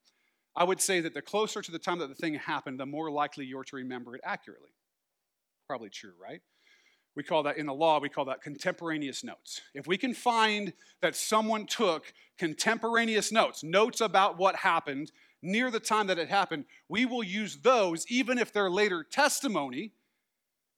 [0.56, 3.12] I would say that the closer to the time that the thing happened, the more
[3.12, 4.70] likely you're to remember it accurately.
[5.68, 6.42] Probably true, right?
[7.16, 9.62] We call that in the law, we call that contemporaneous notes.
[9.74, 15.12] If we can find that someone took contemporaneous notes, notes about what happened
[15.46, 19.92] near the time that it happened, we will use those even if their later testimony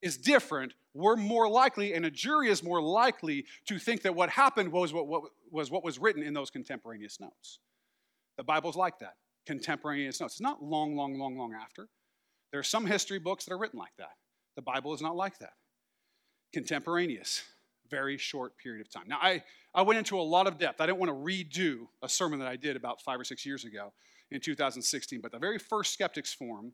[0.02, 0.74] is different.
[0.94, 4.94] We're more likely, and a jury is more likely to think that what happened was
[4.94, 7.60] what, what was what was written in those contemporaneous notes.
[8.38, 10.36] The Bible's like that contemporaneous notes.
[10.36, 11.88] It's not long, long, long, long after.
[12.52, 14.12] There are some history books that are written like that.
[14.56, 15.54] The Bible is not like that
[16.54, 17.44] contemporaneous,
[17.90, 19.04] very short period of time.
[19.08, 20.82] Now, I, I went into a lot of depth.
[20.82, 23.66] I didn't want to redo a sermon that I did about five or six years
[23.66, 23.94] ago
[24.32, 26.74] in 2016, but the very first Skeptics Forum,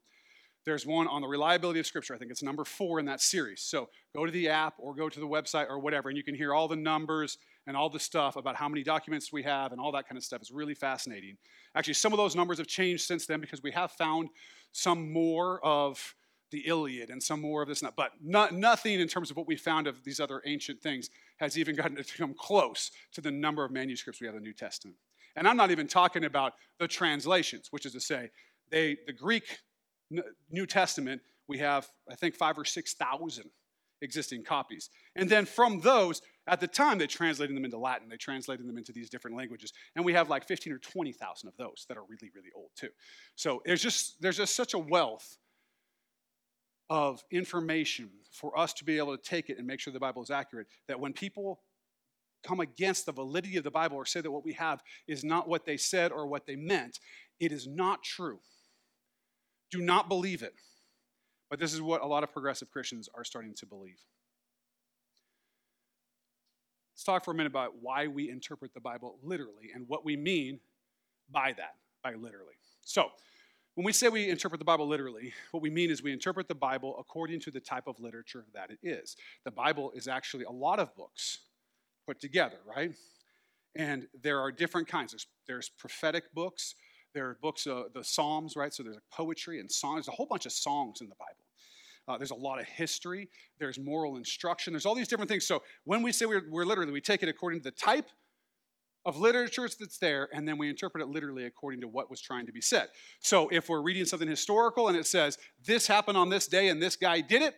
[0.65, 2.15] there's one on the reliability of Scripture.
[2.15, 3.61] I think it's number four in that series.
[3.61, 6.35] So go to the app or go to the website or whatever, and you can
[6.35, 7.37] hear all the numbers
[7.67, 10.23] and all the stuff about how many documents we have and all that kind of
[10.23, 10.41] stuff.
[10.41, 11.37] It's really fascinating.
[11.75, 14.29] Actually, some of those numbers have changed since then because we have found
[14.71, 16.15] some more of
[16.51, 17.83] the Iliad and some more of this.
[17.97, 21.57] But not, nothing in terms of what we found of these other ancient things has
[21.57, 24.53] even gotten to come close to the number of manuscripts we have in the New
[24.53, 24.97] Testament.
[25.35, 28.29] And I'm not even talking about the translations, which is to say,
[28.69, 29.59] they, the Greek
[30.51, 33.45] New Testament, we have, I think, five or 6,000
[34.01, 34.89] existing copies.
[35.15, 38.09] And then from those, at the time, they translated them into Latin.
[38.09, 39.71] They translated them into these different languages.
[39.95, 42.89] And we have like 15 or 20,000 of those that are really, really old too.
[43.35, 45.37] So there's just, there's just such a wealth
[46.89, 50.21] of information for us to be able to take it and make sure the Bible
[50.21, 50.67] is accurate.
[50.87, 51.61] That when people
[52.43, 55.47] come against the validity of the Bible or say that what we have is not
[55.47, 56.99] what they said or what they meant,
[57.39, 58.39] it is not true.
[59.71, 60.53] Do not believe it.
[61.49, 63.99] But this is what a lot of progressive Christians are starting to believe.
[66.93, 70.15] Let's talk for a minute about why we interpret the Bible literally and what we
[70.15, 70.59] mean
[71.31, 72.53] by that, by literally.
[72.81, 73.09] So,
[73.75, 76.55] when we say we interpret the Bible literally, what we mean is we interpret the
[76.55, 79.15] Bible according to the type of literature that it is.
[79.45, 81.39] The Bible is actually a lot of books
[82.05, 82.91] put together, right?
[83.75, 85.13] And there are different kinds.
[85.13, 86.75] There's, there's prophetic books,
[87.13, 88.73] there are books, uh, the Psalms, right?
[88.73, 90.05] So there's poetry and songs.
[90.05, 91.43] There's a whole bunch of songs in the Bible.
[92.07, 93.29] Uh, there's a lot of history.
[93.59, 94.73] There's moral instruction.
[94.73, 95.45] There's all these different things.
[95.45, 98.09] So when we say we're, we're literally, we take it according to the type
[99.05, 102.45] of literature that's there, and then we interpret it literally according to what was trying
[102.45, 102.87] to be said.
[103.19, 106.81] So if we're reading something historical and it says, this happened on this day and
[106.81, 107.55] this guy did it,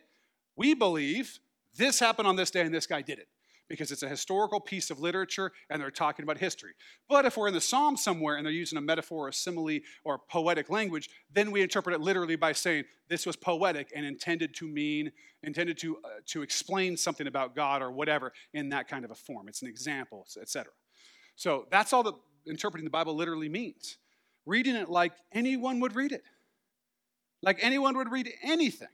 [0.56, 1.38] we believe
[1.76, 3.28] this happened on this day and this guy did it
[3.68, 6.72] because it's a historical piece of literature and they're talking about history.
[7.08, 10.18] But if we're in the Psalm somewhere and they're using a metaphor, a simile, or
[10.18, 14.68] poetic language, then we interpret it literally by saying this was poetic and intended to
[14.68, 19.10] mean, intended to, uh, to explain something about God or whatever in that kind of
[19.10, 19.48] a form.
[19.48, 20.72] It's an example, etc.
[21.36, 22.14] So that's all that
[22.46, 23.98] interpreting the Bible literally means.
[24.44, 26.22] Reading it like anyone would read it,
[27.42, 28.88] like anyone would read anything.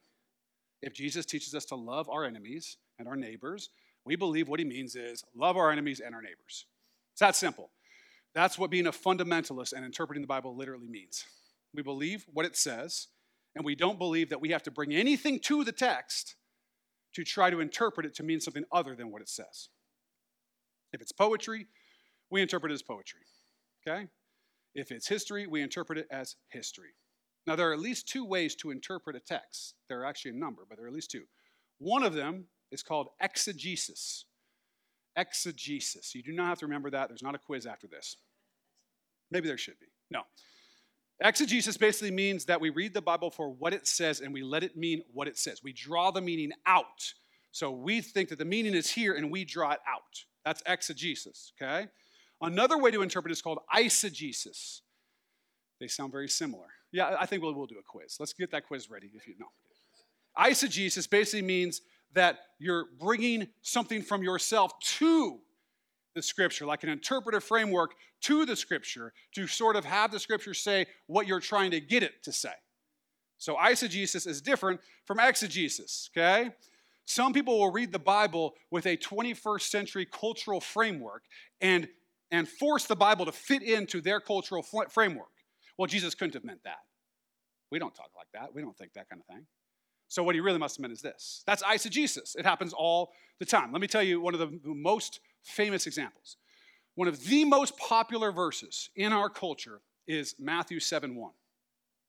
[0.80, 3.68] If Jesus teaches us to love our enemies and our neighbors
[4.04, 6.66] we believe what he means is love our enemies and our neighbors.
[7.12, 7.70] It's that simple.
[8.34, 11.24] That's what being a fundamentalist and interpreting the Bible literally means.
[11.74, 13.08] We believe what it says,
[13.54, 16.36] and we don't believe that we have to bring anything to the text
[17.14, 19.68] to try to interpret it to mean something other than what it says.
[20.92, 21.66] If it's poetry,
[22.30, 23.20] we interpret it as poetry.
[23.86, 24.08] Okay?
[24.74, 26.90] If it's history, we interpret it as history.
[27.46, 29.74] Now, there are at least two ways to interpret a text.
[29.88, 31.24] There are actually a number, but there are at least two.
[31.78, 34.24] One of them is called exegesis.
[35.16, 36.14] Exegesis.
[36.14, 37.08] You do not have to remember that.
[37.08, 38.16] There's not a quiz after this.
[39.30, 39.87] Maybe there should be.
[40.11, 40.22] No.
[41.20, 44.64] Exegesis basically means that we read the Bible for what it says and we let
[44.64, 45.62] it mean what it says.
[45.62, 47.12] We draw the meaning out.
[47.52, 50.24] So we think that the meaning is here and we draw it out.
[50.44, 51.88] That's exegesis, okay?
[52.40, 54.80] Another way to interpret it is called eisegesis.
[55.78, 56.66] They sound very similar.
[56.90, 58.16] Yeah, I think we'll, we'll do a quiz.
[58.18, 59.46] Let's get that quiz ready if you know.
[60.37, 61.82] Eisegesis basically means
[62.14, 65.40] that you're bringing something from yourself to
[66.14, 70.55] the scripture, like an interpretive framework to the scripture, to sort of have the scripture
[70.55, 72.53] say what you're trying to get it to say.
[73.38, 76.51] So, eisegesis is different from exegesis, okay?
[77.05, 81.25] Some people will read the Bible with a 21st century cultural framework
[81.61, 81.88] and,
[82.31, 85.27] and force the Bible to fit into their cultural framework.
[85.77, 86.79] Well, Jesus couldn't have meant that.
[87.70, 88.55] We don't talk like that.
[88.55, 89.46] We don't think that kind of thing.
[90.12, 92.37] So, what he really must have meant is this that's eisegesis.
[92.37, 93.72] It happens all the time.
[93.72, 96.37] Let me tell you one of the most famous examples.
[96.96, 101.31] One of the most popular verses in our culture is Matthew 7 1,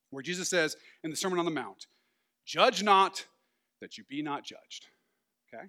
[0.09, 1.87] where Jesus says in the Sermon on the Mount,
[2.45, 3.25] Judge not
[3.79, 4.87] that you be not judged.
[5.47, 5.67] Okay?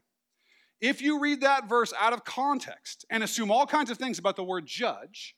[0.81, 4.35] If you read that verse out of context and assume all kinds of things about
[4.35, 5.37] the word judge,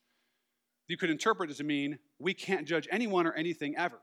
[0.89, 4.01] you could interpret it to mean we can't judge anyone or anything ever.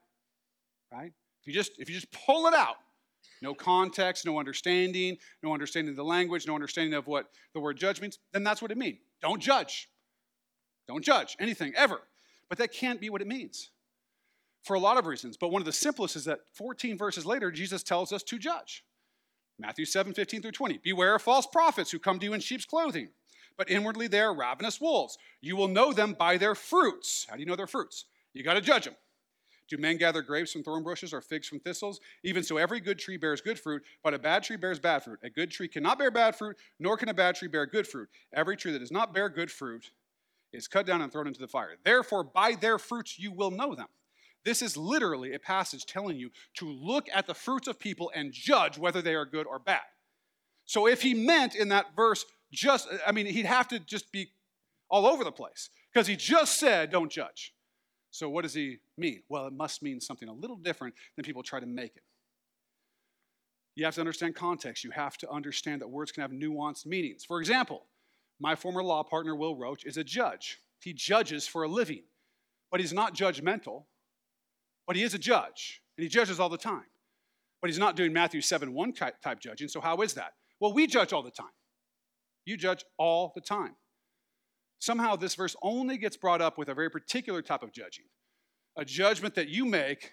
[0.92, 1.14] Right?
[1.44, 2.78] If you just if you just pull it out,
[3.42, 7.78] no context, no understanding, no understanding of the language, no understanding of what the word
[7.78, 9.00] judge means, then that's what it means.
[9.22, 9.90] Don't judge.
[10.88, 12.00] Don't judge anything ever.
[12.50, 13.72] But that can't be what it means
[14.64, 15.38] for a lot of reasons.
[15.38, 18.84] But one of the simplest is that 14 verses later, Jesus tells us to judge.
[19.60, 20.80] Matthew 7, 15 through 20.
[20.84, 23.10] Beware of false prophets who come to you in sheep's clothing,
[23.58, 25.18] but inwardly they are ravenous wolves.
[25.42, 27.28] You will know them by their fruits.
[27.30, 28.06] How do you know their fruits?
[28.34, 28.96] You got to judge them.
[29.70, 32.00] Do men gather grapes from thorn bushes or figs from thistles?
[32.24, 35.20] Even so, every good tree bears good fruit, but a bad tree bears bad fruit.
[35.24, 38.10] A good tree cannot bear bad fruit, nor can a bad tree bear good fruit.
[38.34, 39.92] Every tree that does not bear good fruit
[40.52, 41.76] is cut down and thrown into the fire.
[41.84, 43.88] Therefore, by their fruits you will know them.
[44.46, 48.34] This is literally a passage telling you to look at the fruits of people and
[48.34, 49.82] judge whether they are good or bad.
[50.66, 54.32] So, if he meant in that verse just, I mean, he'd have to just be
[54.90, 57.53] all over the place because he just said, don't judge.
[58.14, 59.24] So, what does he mean?
[59.28, 62.04] Well, it must mean something a little different than people try to make it.
[63.76, 64.84] You have to understand context.
[64.84, 67.26] You have to understand that words can have nuanced meanings.
[67.26, 67.88] For example,
[68.40, 70.60] my former law partner, Will Roach, is a judge.
[70.80, 72.04] He judges for a living,
[72.70, 73.86] but he's not judgmental,
[74.86, 76.86] but he is a judge, and he judges all the time.
[77.62, 80.34] But he's not doing Matthew 7 1 type judging, so how is that?
[80.60, 81.48] Well, we judge all the time.
[82.46, 83.76] You judge all the time.
[84.84, 88.04] Somehow, this verse only gets brought up with a very particular type of judging
[88.76, 90.12] a judgment that you make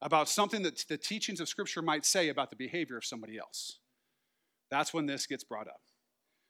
[0.00, 3.78] about something that the teachings of Scripture might say about the behavior of somebody else.
[4.72, 5.82] That's when this gets brought up.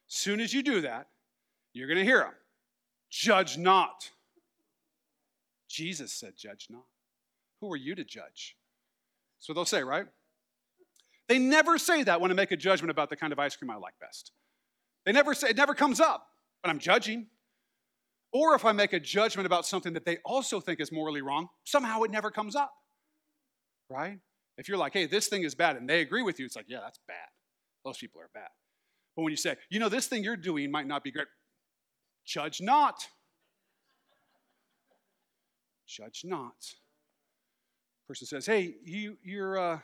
[0.06, 1.08] Soon as you do that,
[1.74, 2.32] you're going to hear them
[3.10, 4.10] judge not.
[5.68, 6.86] Jesus said, Judge not.
[7.60, 8.56] Who are you to judge?
[9.46, 10.06] What they'll say, right?
[11.28, 13.70] They never say that when I make a judgment about the kind of ice cream
[13.70, 14.32] I like best.
[15.04, 16.28] They never say, it never comes up,
[16.62, 17.26] but I'm judging.
[18.32, 21.48] Or if I make a judgment about something that they also think is morally wrong,
[21.64, 22.72] somehow it never comes up.
[23.90, 24.18] Right?
[24.56, 26.66] If you're like, hey, this thing is bad, and they agree with you, it's like,
[26.68, 27.28] yeah, that's bad.
[27.84, 28.48] Those people are bad.
[29.16, 31.26] But when you say, you know, this thing you're doing might not be great,
[32.24, 33.06] Judge not.
[35.86, 36.74] Judge not.
[38.08, 39.78] Person says, Hey, you, you're uh,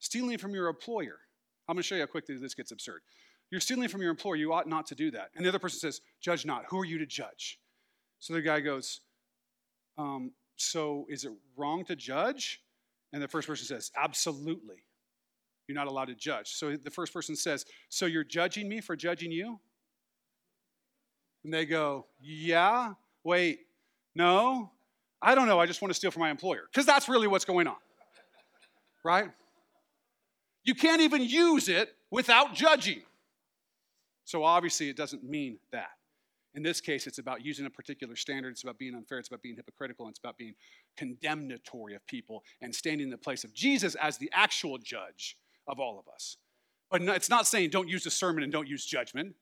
[0.00, 1.18] stealing from your employer.
[1.68, 3.00] I'm going to show you how quickly this gets absurd.
[3.50, 4.36] You're stealing from your employer.
[4.36, 5.30] You ought not to do that.
[5.34, 6.64] And the other person says, Judge not.
[6.68, 7.58] Who are you to judge?
[8.18, 9.00] So the guy goes,
[9.98, 12.62] um, So is it wrong to judge?
[13.12, 14.76] And the first person says, Absolutely.
[15.68, 16.52] You're not allowed to judge.
[16.52, 19.58] So the first person says, So you're judging me for judging you?
[21.44, 22.94] And they go, Yeah,
[23.24, 23.60] wait,
[24.14, 24.70] no,
[25.20, 25.58] I don't know.
[25.58, 26.62] I just want to steal from my employer.
[26.70, 27.76] Because that's really what's going on,
[29.04, 29.30] right?
[30.64, 33.02] You can't even use it without judging.
[34.24, 35.90] So obviously, it doesn't mean that.
[36.56, 38.52] In this case, it's about using a particular standard.
[38.52, 39.18] It's about being unfair.
[39.18, 40.06] It's about being hypocritical.
[40.06, 40.54] And it's about being
[40.96, 45.36] condemnatory of people and standing in the place of Jesus as the actual judge
[45.68, 46.38] of all of us.
[46.90, 49.34] But it's not saying don't use sermon and don't use judgment.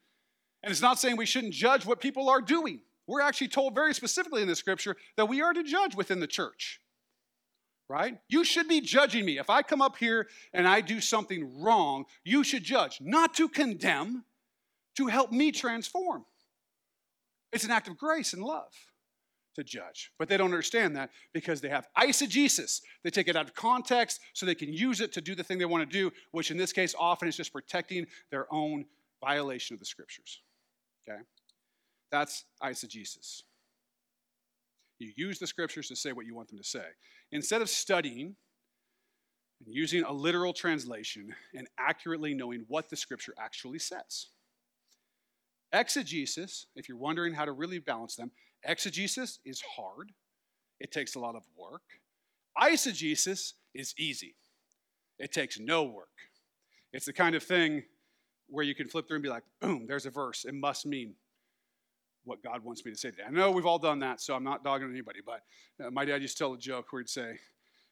[0.64, 2.80] And it's not saying we shouldn't judge what people are doing.
[3.06, 6.26] We're actually told very specifically in the scripture that we are to judge within the
[6.26, 6.80] church.
[7.88, 8.18] Right?
[8.28, 9.38] You should be judging me.
[9.38, 13.48] If I come up here and I do something wrong, you should judge, not to
[13.48, 14.24] condemn,
[14.96, 16.24] to help me transform.
[17.54, 18.72] It's an act of grace and love
[19.54, 20.10] to judge.
[20.18, 22.80] But they don't understand that because they have eisegesis.
[23.04, 25.58] They take it out of context so they can use it to do the thing
[25.58, 28.86] they want to do, which in this case often is just protecting their own
[29.24, 30.42] violation of the scriptures.
[31.08, 31.20] Okay?
[32.10, 33.42] That's eisegesis.
[34.98, 36.84] You use the scriptures to say what you want them to say.
[37.30, 38.34] Instead of studying
[39.64, 44.26] and using a literal translation and accurately knowing what the scripture actually says.
[45.74, 48.30] Exegesis, if you're wondering how to really balance them,
[48.62, 50.12] exegesis is hard,
[50.78, 51.82] it takes a lot of work.
[52.56, 54.36] Eisegesis is easy,
[55.18, 56.08] it takes no work.
[56.92, 57.82] It's the kind of thing
[58.48, 60.44] where you can flip through and be like, boom, there's a verse.
[60.44, 61.14] It must mean
[62.22, 63.24] what God wants me to say today.
[63.26, 65.40] I know we've all done that, so I'm not dogging anybody, but
[65.84, 67.36] uh, my dad used to tell a joke where he'd say,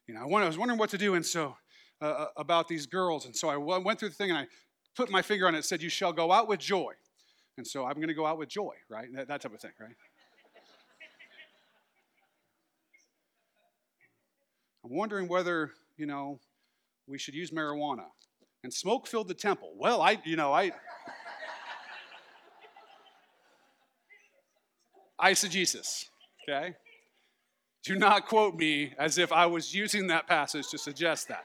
[0.06, 1.56] you know, I was wondering what to do, and so
[2.00, 4.46] uh, uh about these girls, and so I went through the thing and I
[4.94, 6.92] put my finger on it, said, You shall go out with joy.
[7.58, 9.08] And so I'm going to go out with joy, right?
[9.14, 9.94] That, that type of thing, right?
[14.84, 16.40] I'm wondering whether, you know,
[17.06, 18.06] we should use marijuana.
[18.64, 19.72] And smoke filled the temple.
[19.76, 20.72] Well, I, you know, I.
[25.20, 26.06] Eisegesis,
[26.48, 26.74] okay?
[27.84, 31.44] Do not quote me as if I was using that passage to suggest that.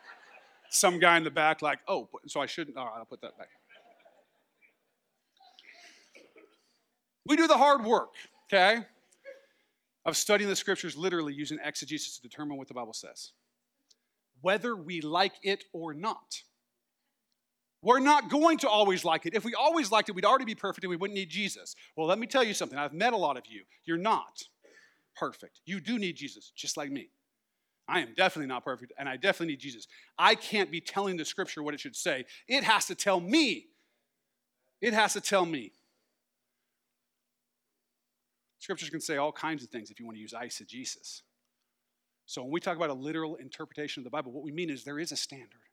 [0.69, 3.37] Some guy in the back, like, oh, so I shouldn't, all right, I'll put that
[3.37, 3.49] back.
[7.27, 8.13] We do the hard work,
[8.45, 8.83] okay,
[10.05, 13.33] of studying the scriptures literally using exegesis to determine what the Bible says,
[14.41, 16.41] whether we like it or not.
[17.83, 19.35] We're not going to always like it.
[19.35, 21.75] If we always liked it, we'd already be perfect and we wouldn't need Jesus.
[21.95, 22.77] Well, let me tell you something.
[22.77, 23.61] I've met a lot of you.
[23.85, 24.41] You're not
[25.15, 25.61] perfect.
[25.65, 27.09] You do need Jesus, just like me.
[27.87, 29.87] I am definitely not perfect, and I definitely need Jesus.
[30.17, 32.25] I can't be telling the scripture what it should say.
[32.47, 33.67] It has to tell me.
[34.81, 35.71] It has to tell me.
[38.59, 41.21] Scriptures can say all kinds of things if you want to use eisegesis.
[42.25, 44.83] So when we talk about a literal interpretation of the Bible, what we mean is
[44.83, 45.69] there is a standard.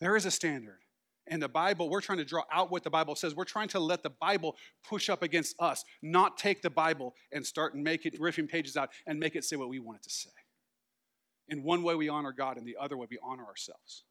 [0.00, 0.80] There is a standard.
[1.28, 3.34] And the Bible, we're trying to draw out what the Bible says.
[3.34, 4.56] We're trying to let the Bible
[4.88, 8.76] push up against us, not take the Bible and start and make it, ripping pages
[8.76, 10.30] out and make it say what we want it to say.
[11.48, 14.04] In one way, we honor God, and the other way, we honor ourselves.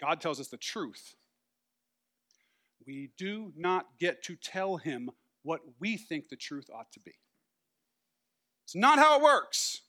[0.00, 1.14] God tells us the truth.
[2.86, 5.10] We do not get to tell him
[5.42, 7.14] what we think the truth ought to be.
[8.64, 9.82] It's not how it works.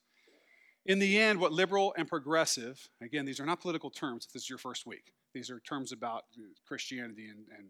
[0.86, 4.44] In the end, what liberal and progressive, again, these are not political terms if this
[4.44, 5.14] is your first week.
[5.34, 7.68] These are terms about uh, Christianity and, and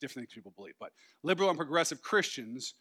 [0.00, 0.74] different things people believe.
[0.78, 2.74] But liberal and progressive Christians,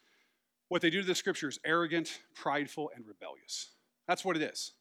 [0.68, 3.70] what they do to the scripture is arrogant, prideful, and rebellious.
[4.08, 4.74] That's what it is.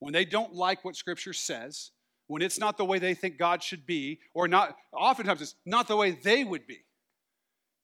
[0.00, 1.90] When they don't like what scripture says,
[2.26, 5.88] when it's not the way they think God should be, or not, oftentimes it's not
[5.88, 6.78] the way they would be.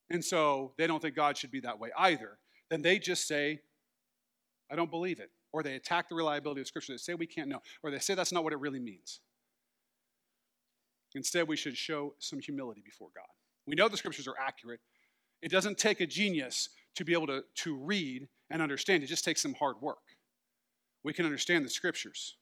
[0.09, 2.37] And so they don't think God should be that way either.
[2.69, 3.61] Then they just say,
[4.71, 6.93] I don't believe it or they attack the reliability of Scripture.
[6.93, 9.19] They say we can't know, or they say that's not what it really means.
[11.13, 13.27] Instead, we should show some humility before God.
[13.67, 14.79] We know the Scriptures are accurate.
[15.41, 19.23] It doesn't take a genius to be able to, to read and understand, it just
[19.23, 19.99] takes some hard work.
[21.03, 22.35] We can understand the Scriptures.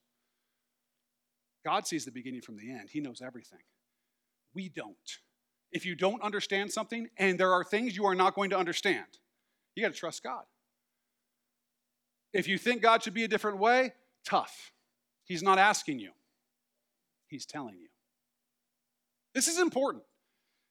[1.64, 3.60] God sees the beginning from the end, He knows everything.
[4.54, 4.96] We don't.
[5.72, 9.06] If you don't understand something, and there are things you are not going to understand,
[9.76, 10.44] you got to trust God.
[12.34, 13.94] If you think God should be a different way,
[14.26, 14.72] tough.
[15.26, 16.12] He's not asking you,
[17.28, 17.88] He's telling you.
[19.34, 20.04] This is important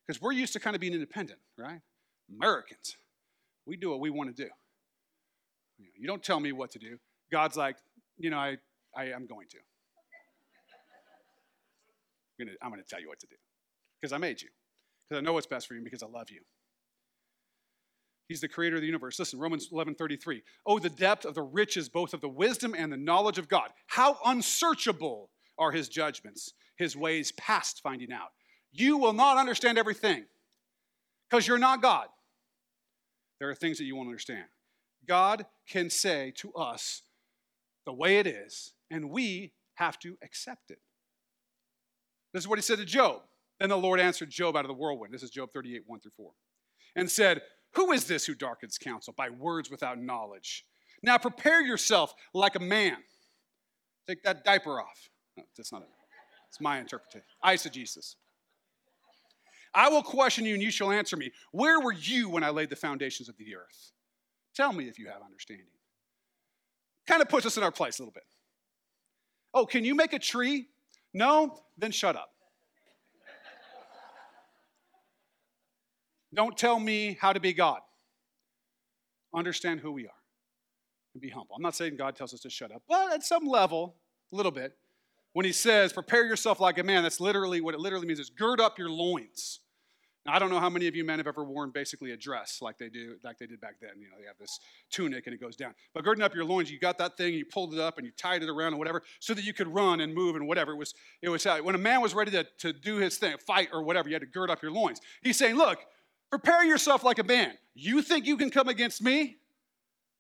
[0.06, 1.80] Because we're used to kind of being independent, right?
[2.28, 2.96] Americans,
[3.66, 4.50] we do what we want to do.
[5.96, 6.98] You don't tell me what to do.
[7.30, 7.76] God's like,
[8.18, 8.56] you know, I,
[8.96, 9.58] I am going to.
[12.38, 13.36] I'm going to I'm to tell you what to do
[14.00, 14.48] because I made you,
[15.08, 16.40] because I know what's best for you, because I love you.
[18.28, 19.18] He's the creator of the universe.
[19.18, 20.42] Listen, Romans 11 33.
[20.66, 23.70] Oh, the depth of the riches, both of the wisdom and the knowledge of God.
[23.86, 28.32] How unsearchable are his judgments, his ways past finding out.
[28.70, 30.24] You will not understand everything
[31.28, 32.06] because you're not God.
[33.40, 34.44] There are things that you won't understand.
[35.06, 37.02] God can say to us
[37.86, 40.80] the way it is, and we have to accept it.
[42.32, 43.22] This is what he said to Job.
[43.58, 45.12] Then the Lord answered Job out of the whirlwind.
[45.12, 46.30] This is Job 38, 1 through 4.
[46.96, 47.42] And said,
[47.74, 50.64] Who is this who darkens counsel by words without knowledge?
[51.02, 52.96] Now prepare yourself like a man.
[54.06, 55.10] Take that diaper off.
[55.36, 55.88] No, that's not it.
[56.48, 57.26] It's my interpretation.
[57.44, 58.14] Eisegesis.
[59.74, 61.30] I will question you and you shall answer me.
[61.52, 63.92] Where were you when I laid the foundations of the earth?
[64.54, 65.66] Tell me if you have understanding.
[67.06, 68.24] Kind of puts us in our place a little bit.
[69.54, 70.68] Oh, can you make a tree?
[71.14, 71.58] No?
[71.76, 72.30] Then shut up.
[76.34, 77.80] Don't tell me how to be God.
[79.34, 80.12] Understand who we are
[81.14, 81.54] and be humble.
[81.56, 83.96] I'm not saying God tells us to shut up, but at some level,
[84.32, 84.76] a little bit,
[85.32, 88.30] when he says, prepare yourself like a man, that's literally what it literally means is
[88.30, 89.60] gird up your loins.
[90.26, 92.58] Now, I don't know how many of you men have ever worn basically a dress
[92.60, 93.92] like they do, like they did back then.
[93.98, 94.58] You know, they have this
[94.90, 95.74] tunic and it goes down.
[95.94, 98.06] But girding up your loins, you got that thing, and you pulled it up and
[98.06, 100.72] you tied it around and whatever, so that you could run and move and whatever.
[100.72, 103.36] It was, it was uh, when a man was ready to, to do his thing,
[103.38, 105.00] fight or whatever, you had to gird up your loins.
[105.22, 105.78] He's saying, look,
[106.30, 107.52] prepare yourself like a man.
[107.74, 109.36] You think you can come against me?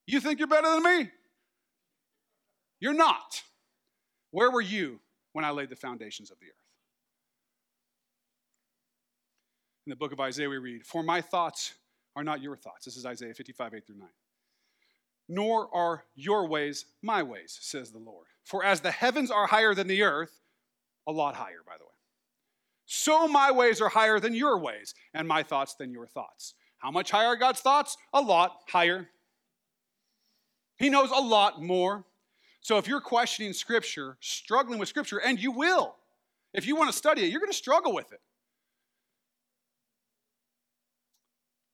[0.06, 1.10] You think you're better than me?
[2.80, 3.42] You're not.
[4.30, 5.00] Where were you
[5.32, 6.67] when I laid the foundations of the earth?
[9.88, 11.72] In the book of Isaiah, we read, For my thoughts
[12.14, 12.84] are not your thoughts.
[12.84, 14.08] This is Isaiah 55, 8 through 9.
[15.30, 18.26] Nor are your ways my ways, says the Lord.
[18.44, 20.42] For as the heavens are higher than the earth,
[21.06, 21.90] a lot higher, by the way,
[22.84, 26.52] so my ways are higher than your ways, and my thoughts than your thoughts.
[26.76, 27.96] How much higher are God's thoughts?
[28.12, 29.08] A lot higher.
[30.76, 32.04] He knows a lot more.
[32.60, 35.96] So if you're questioning Scripture, struggling with Scripture, and you will,
[36.52, 38.20] if you want to study it, you're going to struggle with it.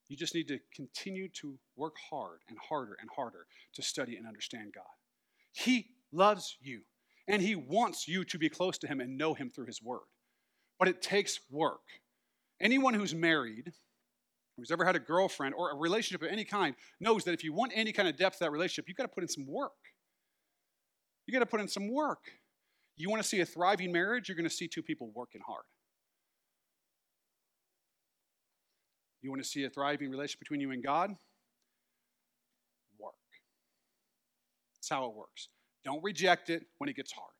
[0.09, 4.27] You just need to continue to work hard and harder and harder to study and
[4.27, 4.85] understand God.
[5.53, 6.83] He loves you,
[7.27, 10.07] and He wants you to be close to Him and know Him through His Word.
[10.79, 11.81] But it takes work.
[12.61, 13.73] Anyone who's married,
[14.57, 17.53] who's ever had a girlfriend or a relationship of any kind, knows that if you
[17.53, 19.73] want any kind of depth to that relationship, you've got to put in some work.
[21.27, 22.21] You've got to put in some work.
[22.97, 25.65] You want to see a thriving marriage, you're going to see two people working hard.
[29.25, 31.09] You want to see a thriving relationship between you and God?
[32.99, 33.15] Work.
[34.77, 35.49] That's how it works.
[35.83, 37.33] Don't reject it when it gets hard.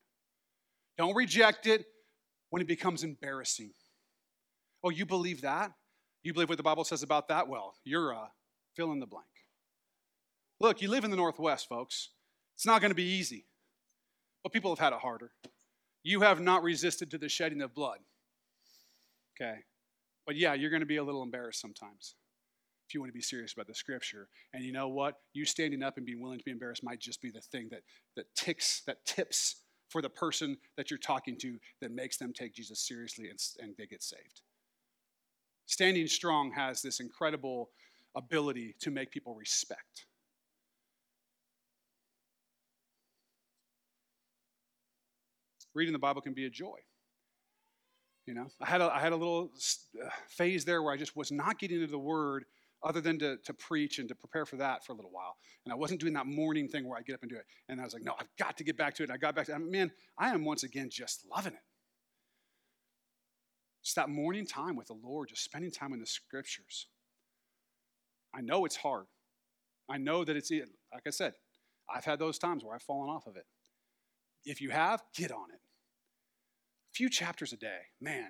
[0.97, 1.85] Don't reject it
[2.49, 3.69] when it becomes embarrassing.
[4.83, 5.73] Oh, you believe that?
[6.23, 7.47] You believe what the Bible says about that?
[7.47, 8.31] Well, you're a
[8.75, 9.27] fill in the blank.
[10.59, 12.09] Look, you live in the Northwest, folks.
[12.55, 13.45] It's not going to be easy.
[14.41, 15.33] But people have had it harder.
[16.01, 17.99] You have not resisted to the shedding of blood.
[19.39, 19.59] Okay.
[20.25, 22.15] But yeah, you're going to be a little embarrassed sometimes
[22.87, 24.27] if you want to be serious about the scripture.
[24.53, 25.15] And you know what?
[25.33, 27.81] You standing up and being willing to be embarrassed might just be the thing that,
[28.15, 29.57] that ticks, that tips
[29.89, 33.75] for the person that you're talking to that makes them take Jesus seriously and, and
[33.77, 34.41] they get saved.
[35.67, 37.69] Standing strong has this incredible
[38.15, 40.05] ability to make people respect.
[45.75, 46.77] reading the Bible can be a joy.
[48.25, 49.51] You know, I had a, I had a little
[50.03, 52.45] uh, phase there where I just was not getting into the Word
[52.83, 55.37] other than to, to preach and to prepare for that for a little while.
[55.63, 57.45] And I wasn't doing that morning thing where I get up and do it.
[57.69, 59.09] And I was like, no, I've got to get back to it.
[59.09, 59.59] And I got back to it.
[59.59, 61.59] Man, I am once again just loving it.
[63.81, 66.87] It's that morning time with the Lord, just spending time in the scriptures.
[68.33, 69.05] I know it's hard.
[69.87, 71.33] I know that it's, like I said,
[71.93, 73.45] I've had those times where I've fallen off of it.
[74.43, 75.59] If you have, get on it
[76.95, 78.29] few chapters a day, man,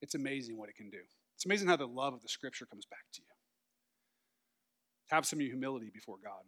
[0.00, 1.00] it's amazing what it can do.
[1.36, 3.26] It's amazing how the love of the scripture comes back to you.
[5.10, 6.44] Have some humility before God.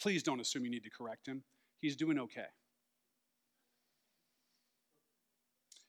[0.00, 1.42] Please don't assume you need to correct him.
[1.80, 2.42] He's doing okay.
[2.42, 2.48] It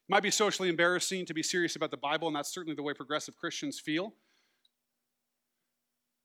[0.09, 2.93] might be socially embarrassing to be serious about the Bible, and that's certainly the way
[2.93, 4.13] progressive Christians feel.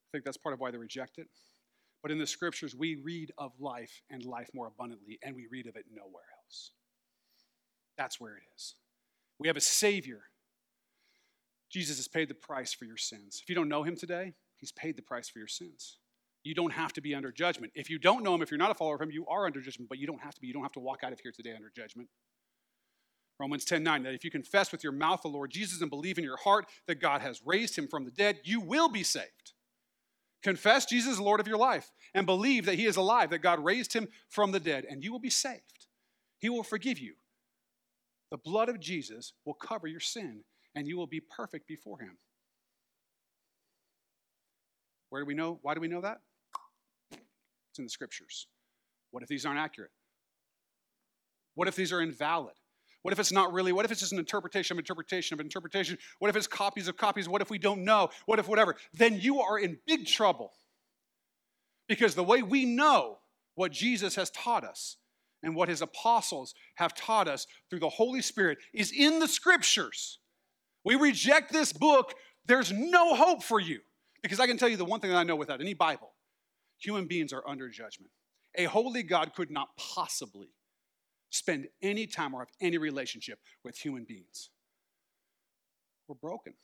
[0.08, 1.28] I think that's part of why they reject it.
[2.02, 5.66] But in the scriptures, we read of life and life more abundantly, and we read
[5.66, 6.72] of it nowhere else.
[8.00, 8.76] That's where it is.
[9.38, 10.22] We have a Savior
[11.70, 13.40] Jesus has paid the price for your sins.
[13.42, 15.98] If you don't know him today, he's paid the price for your sins.
[16.42, 17.74] You don't have to be under judgment.
[17.76, 19.60] If you don't know him, if you're not a follower of him, you are under
[19.60, 20.46] judgment, but you don't have to be.
[20.46, 22.08] You don't have to walk out of here today under judgment.
[23.38, 26.16] Romans 10 9, that if you confess with your mouth the Lord Jesus and believe
[26.16, 29.52] in your heart that God has raised him from the dead, you will be saved.
[30.42, 33.62] Confess Jesus is Lord of your life and believe that he is alive, that God
[33.62, 35.86] raised him from the dead, and you will be saved.
[36.38, 37.14] He will forgive you.
[38.30, 42.18] The blood of Jesus will cover your sin, and you will be perfect before him.
[45.10, 45.58] Where do we know?
[45.62, 46.18] Why do we know that?
[47.12, 48.46] It's in the scriptures.
[49.10, 49.90] What if these aren't accurate?
[51.54, 52.54] What if these are invalid?
[53.02, 53.72] What if it's not really?
[53.72, 55.98] What if it's just an interpretation of interpretation of interpretation?
[56.18, 57.28] What if it's copies of copies?
[57.28, 58.10] What if we don't know?
[58.26, 58.76] What if whatever?
[58.92, 60.52] Then you are in big trouble.
[61.88, 63.18] Because the way we know
[63.54, 64.96] what Jesus has taught us
[65.42, 70.18] and what his apostles have taught us through the Holy Spirit is in the scriptures.
[70.84, 72.14] We reject this book,
[72.46, 73.80] there's no hope for you.
[74.22, 76.12] Because I can tell you the one thing that I know without any Bible
[76.78, 78.10] human beings are under judgment.
[78.56, 80.48] A holy God could not possibly
[81.30, 84.50] spend any time or have any relationship with human beings.
[86.08, 86.54] We're broken.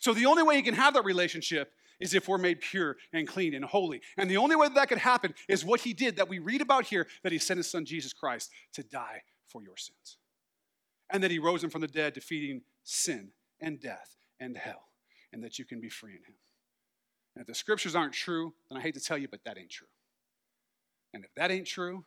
[0.00, 3.26] So the only way you can have that relationship is if we're made pure and
[3.26, 4.00] clean and holy.
[4.16, 6.60] And the only way that, that could happen is what he did that we read
[6.60, 10.18] about here that he sent his son Jesus Christ to die for your sins.
[11.10, 13.30] And that he rose him from the dead, defeating sin
[13.60, 14.88] and death and hell,
[15.32, 16.34] and that you can be free in him.
[17.34, 19.70] And if the scriptures aren't true, then I hate to tell you, but that ain't
[19.70, 19.86] true.
[21.14, 22.04] And if that ain't true,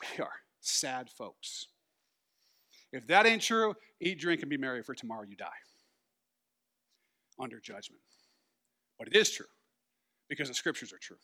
[0.00, 1.68] we are sad folks.
[2.92, 5.48] If that ain't true, eat, drink, and be merry, for tomorrow you die
[7.38, 8.02] under judgment.
[9.02, 9.46] But it is true
[10.28, 11.16] because the scriptures are true.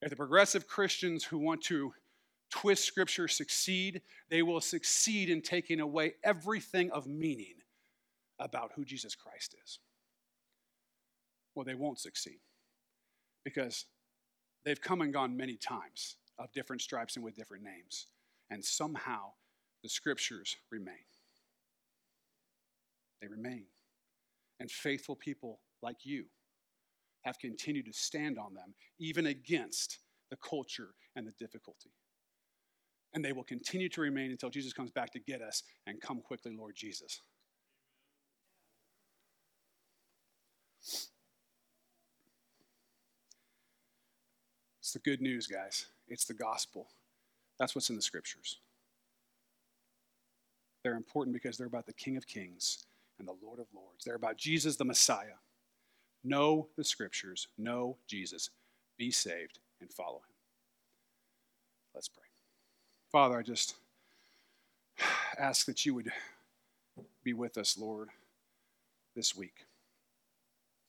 [0.00, 1.92] If the progressive Christians who want to
[2.50, 4.00] twist scripture succeed,
[4.30, 7.54] they will succeed in taking away everything of meaning
[8.38, 9.80] about who Jesus Christ is.
[11.56, 12.38] Well, they won't succeed
[13.44, 13.84] because
[14.64, 18.06] they've come and gone many times of different stripes and with different names.
[18.50, 19.32] And somehow
[19.82, 20.94] the scriptures remain.
[23.20, 23.64] They remain.
[24.60, 26.24] And faithful people like you
[27.24, 29.98] have continued to stand on them, even against
[30.30, 31.90] the culture and the difficulty.
[33.12, 36.20] And they will continue to remain until Jesus comes back to get us and come
[36.20, 37.20] quickly, Lord Jesus.
[44.80, 45.86] It's the good news, guys.
[46.08, 46.88] It's the gospel.
[47.58, 48.58] That's what's in the scriptures.
[50.82, 52.84] They're important because they're about the King of Kings
[53.18, 54.04] and the Lord of Lords.
[54.04, 55.38] They're about Jesus the Messiah.
[56.24, 58.50] Know the scriptures, know Jesus,
[58.96, 60.34] be saved, and follow him.
[61.94, 62.24] Let's pray.
[63.12, 63.74] Father, I just
[65.38, 66.10] ask that you would
[67.22, 68.08] be with us, Lord,
[69.14, 69.66] this week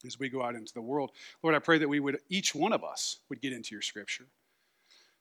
[0.06, 1.12] as we go out into the world.
[1.42, 4.28] Lord, I pray that we would, each one of us, would get into your scripture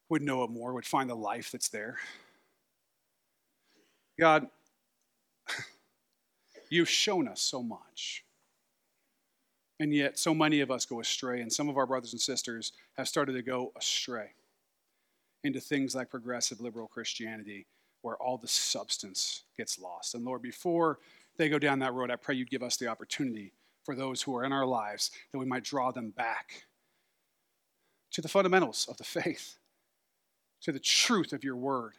[0.09, 1.97] would know it more, would find the life that's there.
[4.19, 4.47] God,
[6.71, 8.24] you've shown us so much.
[9.81, 12.73] And yet, so many of us go astray, and some of our brothers and sisters
[12.97, 14.31] have started to go astray
[15.43, 17.67] into things like progressive liberal Christianity,
[18.03, 20.15] where all the substance gets lost.
[20.15, 20.99] And Lord, before
[21.37, 23.53] they go down that road, I pray you'd give us the opportunity
[23.85, 26.65] for those who are in our lives that we might draw them back
[28.13, 29.59] to the fundamentals of the faith
[30.65, 31.93] to the truth of your word.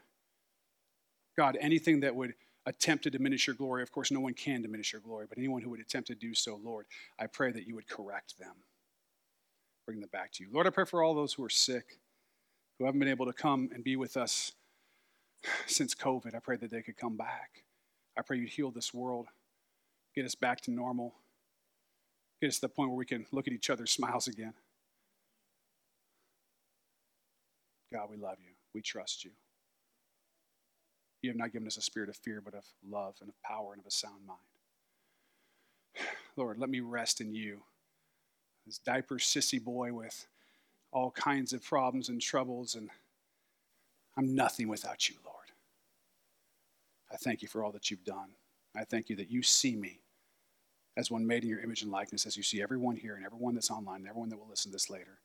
[1.38, 2.34] God, anything that would
[2.66, 5.62] attempt to diminish your glory, of course, no one can diminish your glory, but anyone
[5.62, 6.86] who would attempt to do so, Lord,
[7.20, 8.56] I pray that you would correct them,
[9.86, 10.50] bring them back to you.
[10.52, 12.00] Lord, I pray for all those who are sick,
[12.78, 14.54] who haven't been able to come and be with us
[15.68, 16.36] since COVID.
[16.36, 17.64] I pray that they could come back.
[18.18, 19.28] I pray you'd heal this world,
[20.16, 21.14] get us back to normal,
[22.42, 24.54] get us to the point where we can look at each other's smiles again.
[27.94, 28.54] God, we love you.
[28.74, 29.32] We trust you.
[31.26, 33.74] You have not given us a spirit of fear, but of love and of power
[33.74, 34.40] and of a sound mind.
[36.36, 37.64] Lord, let me rest in you.
[38.68, 40.28] This diaper sissy boy with
[40.92, 42.92] all kinds of problems and troubles, and
[44.16, 45.48] I'm nothing without you, Lord.
[47.12, 48.36] I thank you for all that you've done.
[48.76, 50.02] I thank you that you see me
[50.96, 53.56] as one made in your image and likeness, as you see everyone here and everyone
[53.56, 55.18] that's online and everyone that will listen to this later.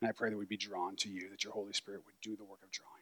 [0.00, 2.36] And I pray that we'd be drawn to you, that your Holy Spirit would do
[2.36, 2.95] the work of drawing.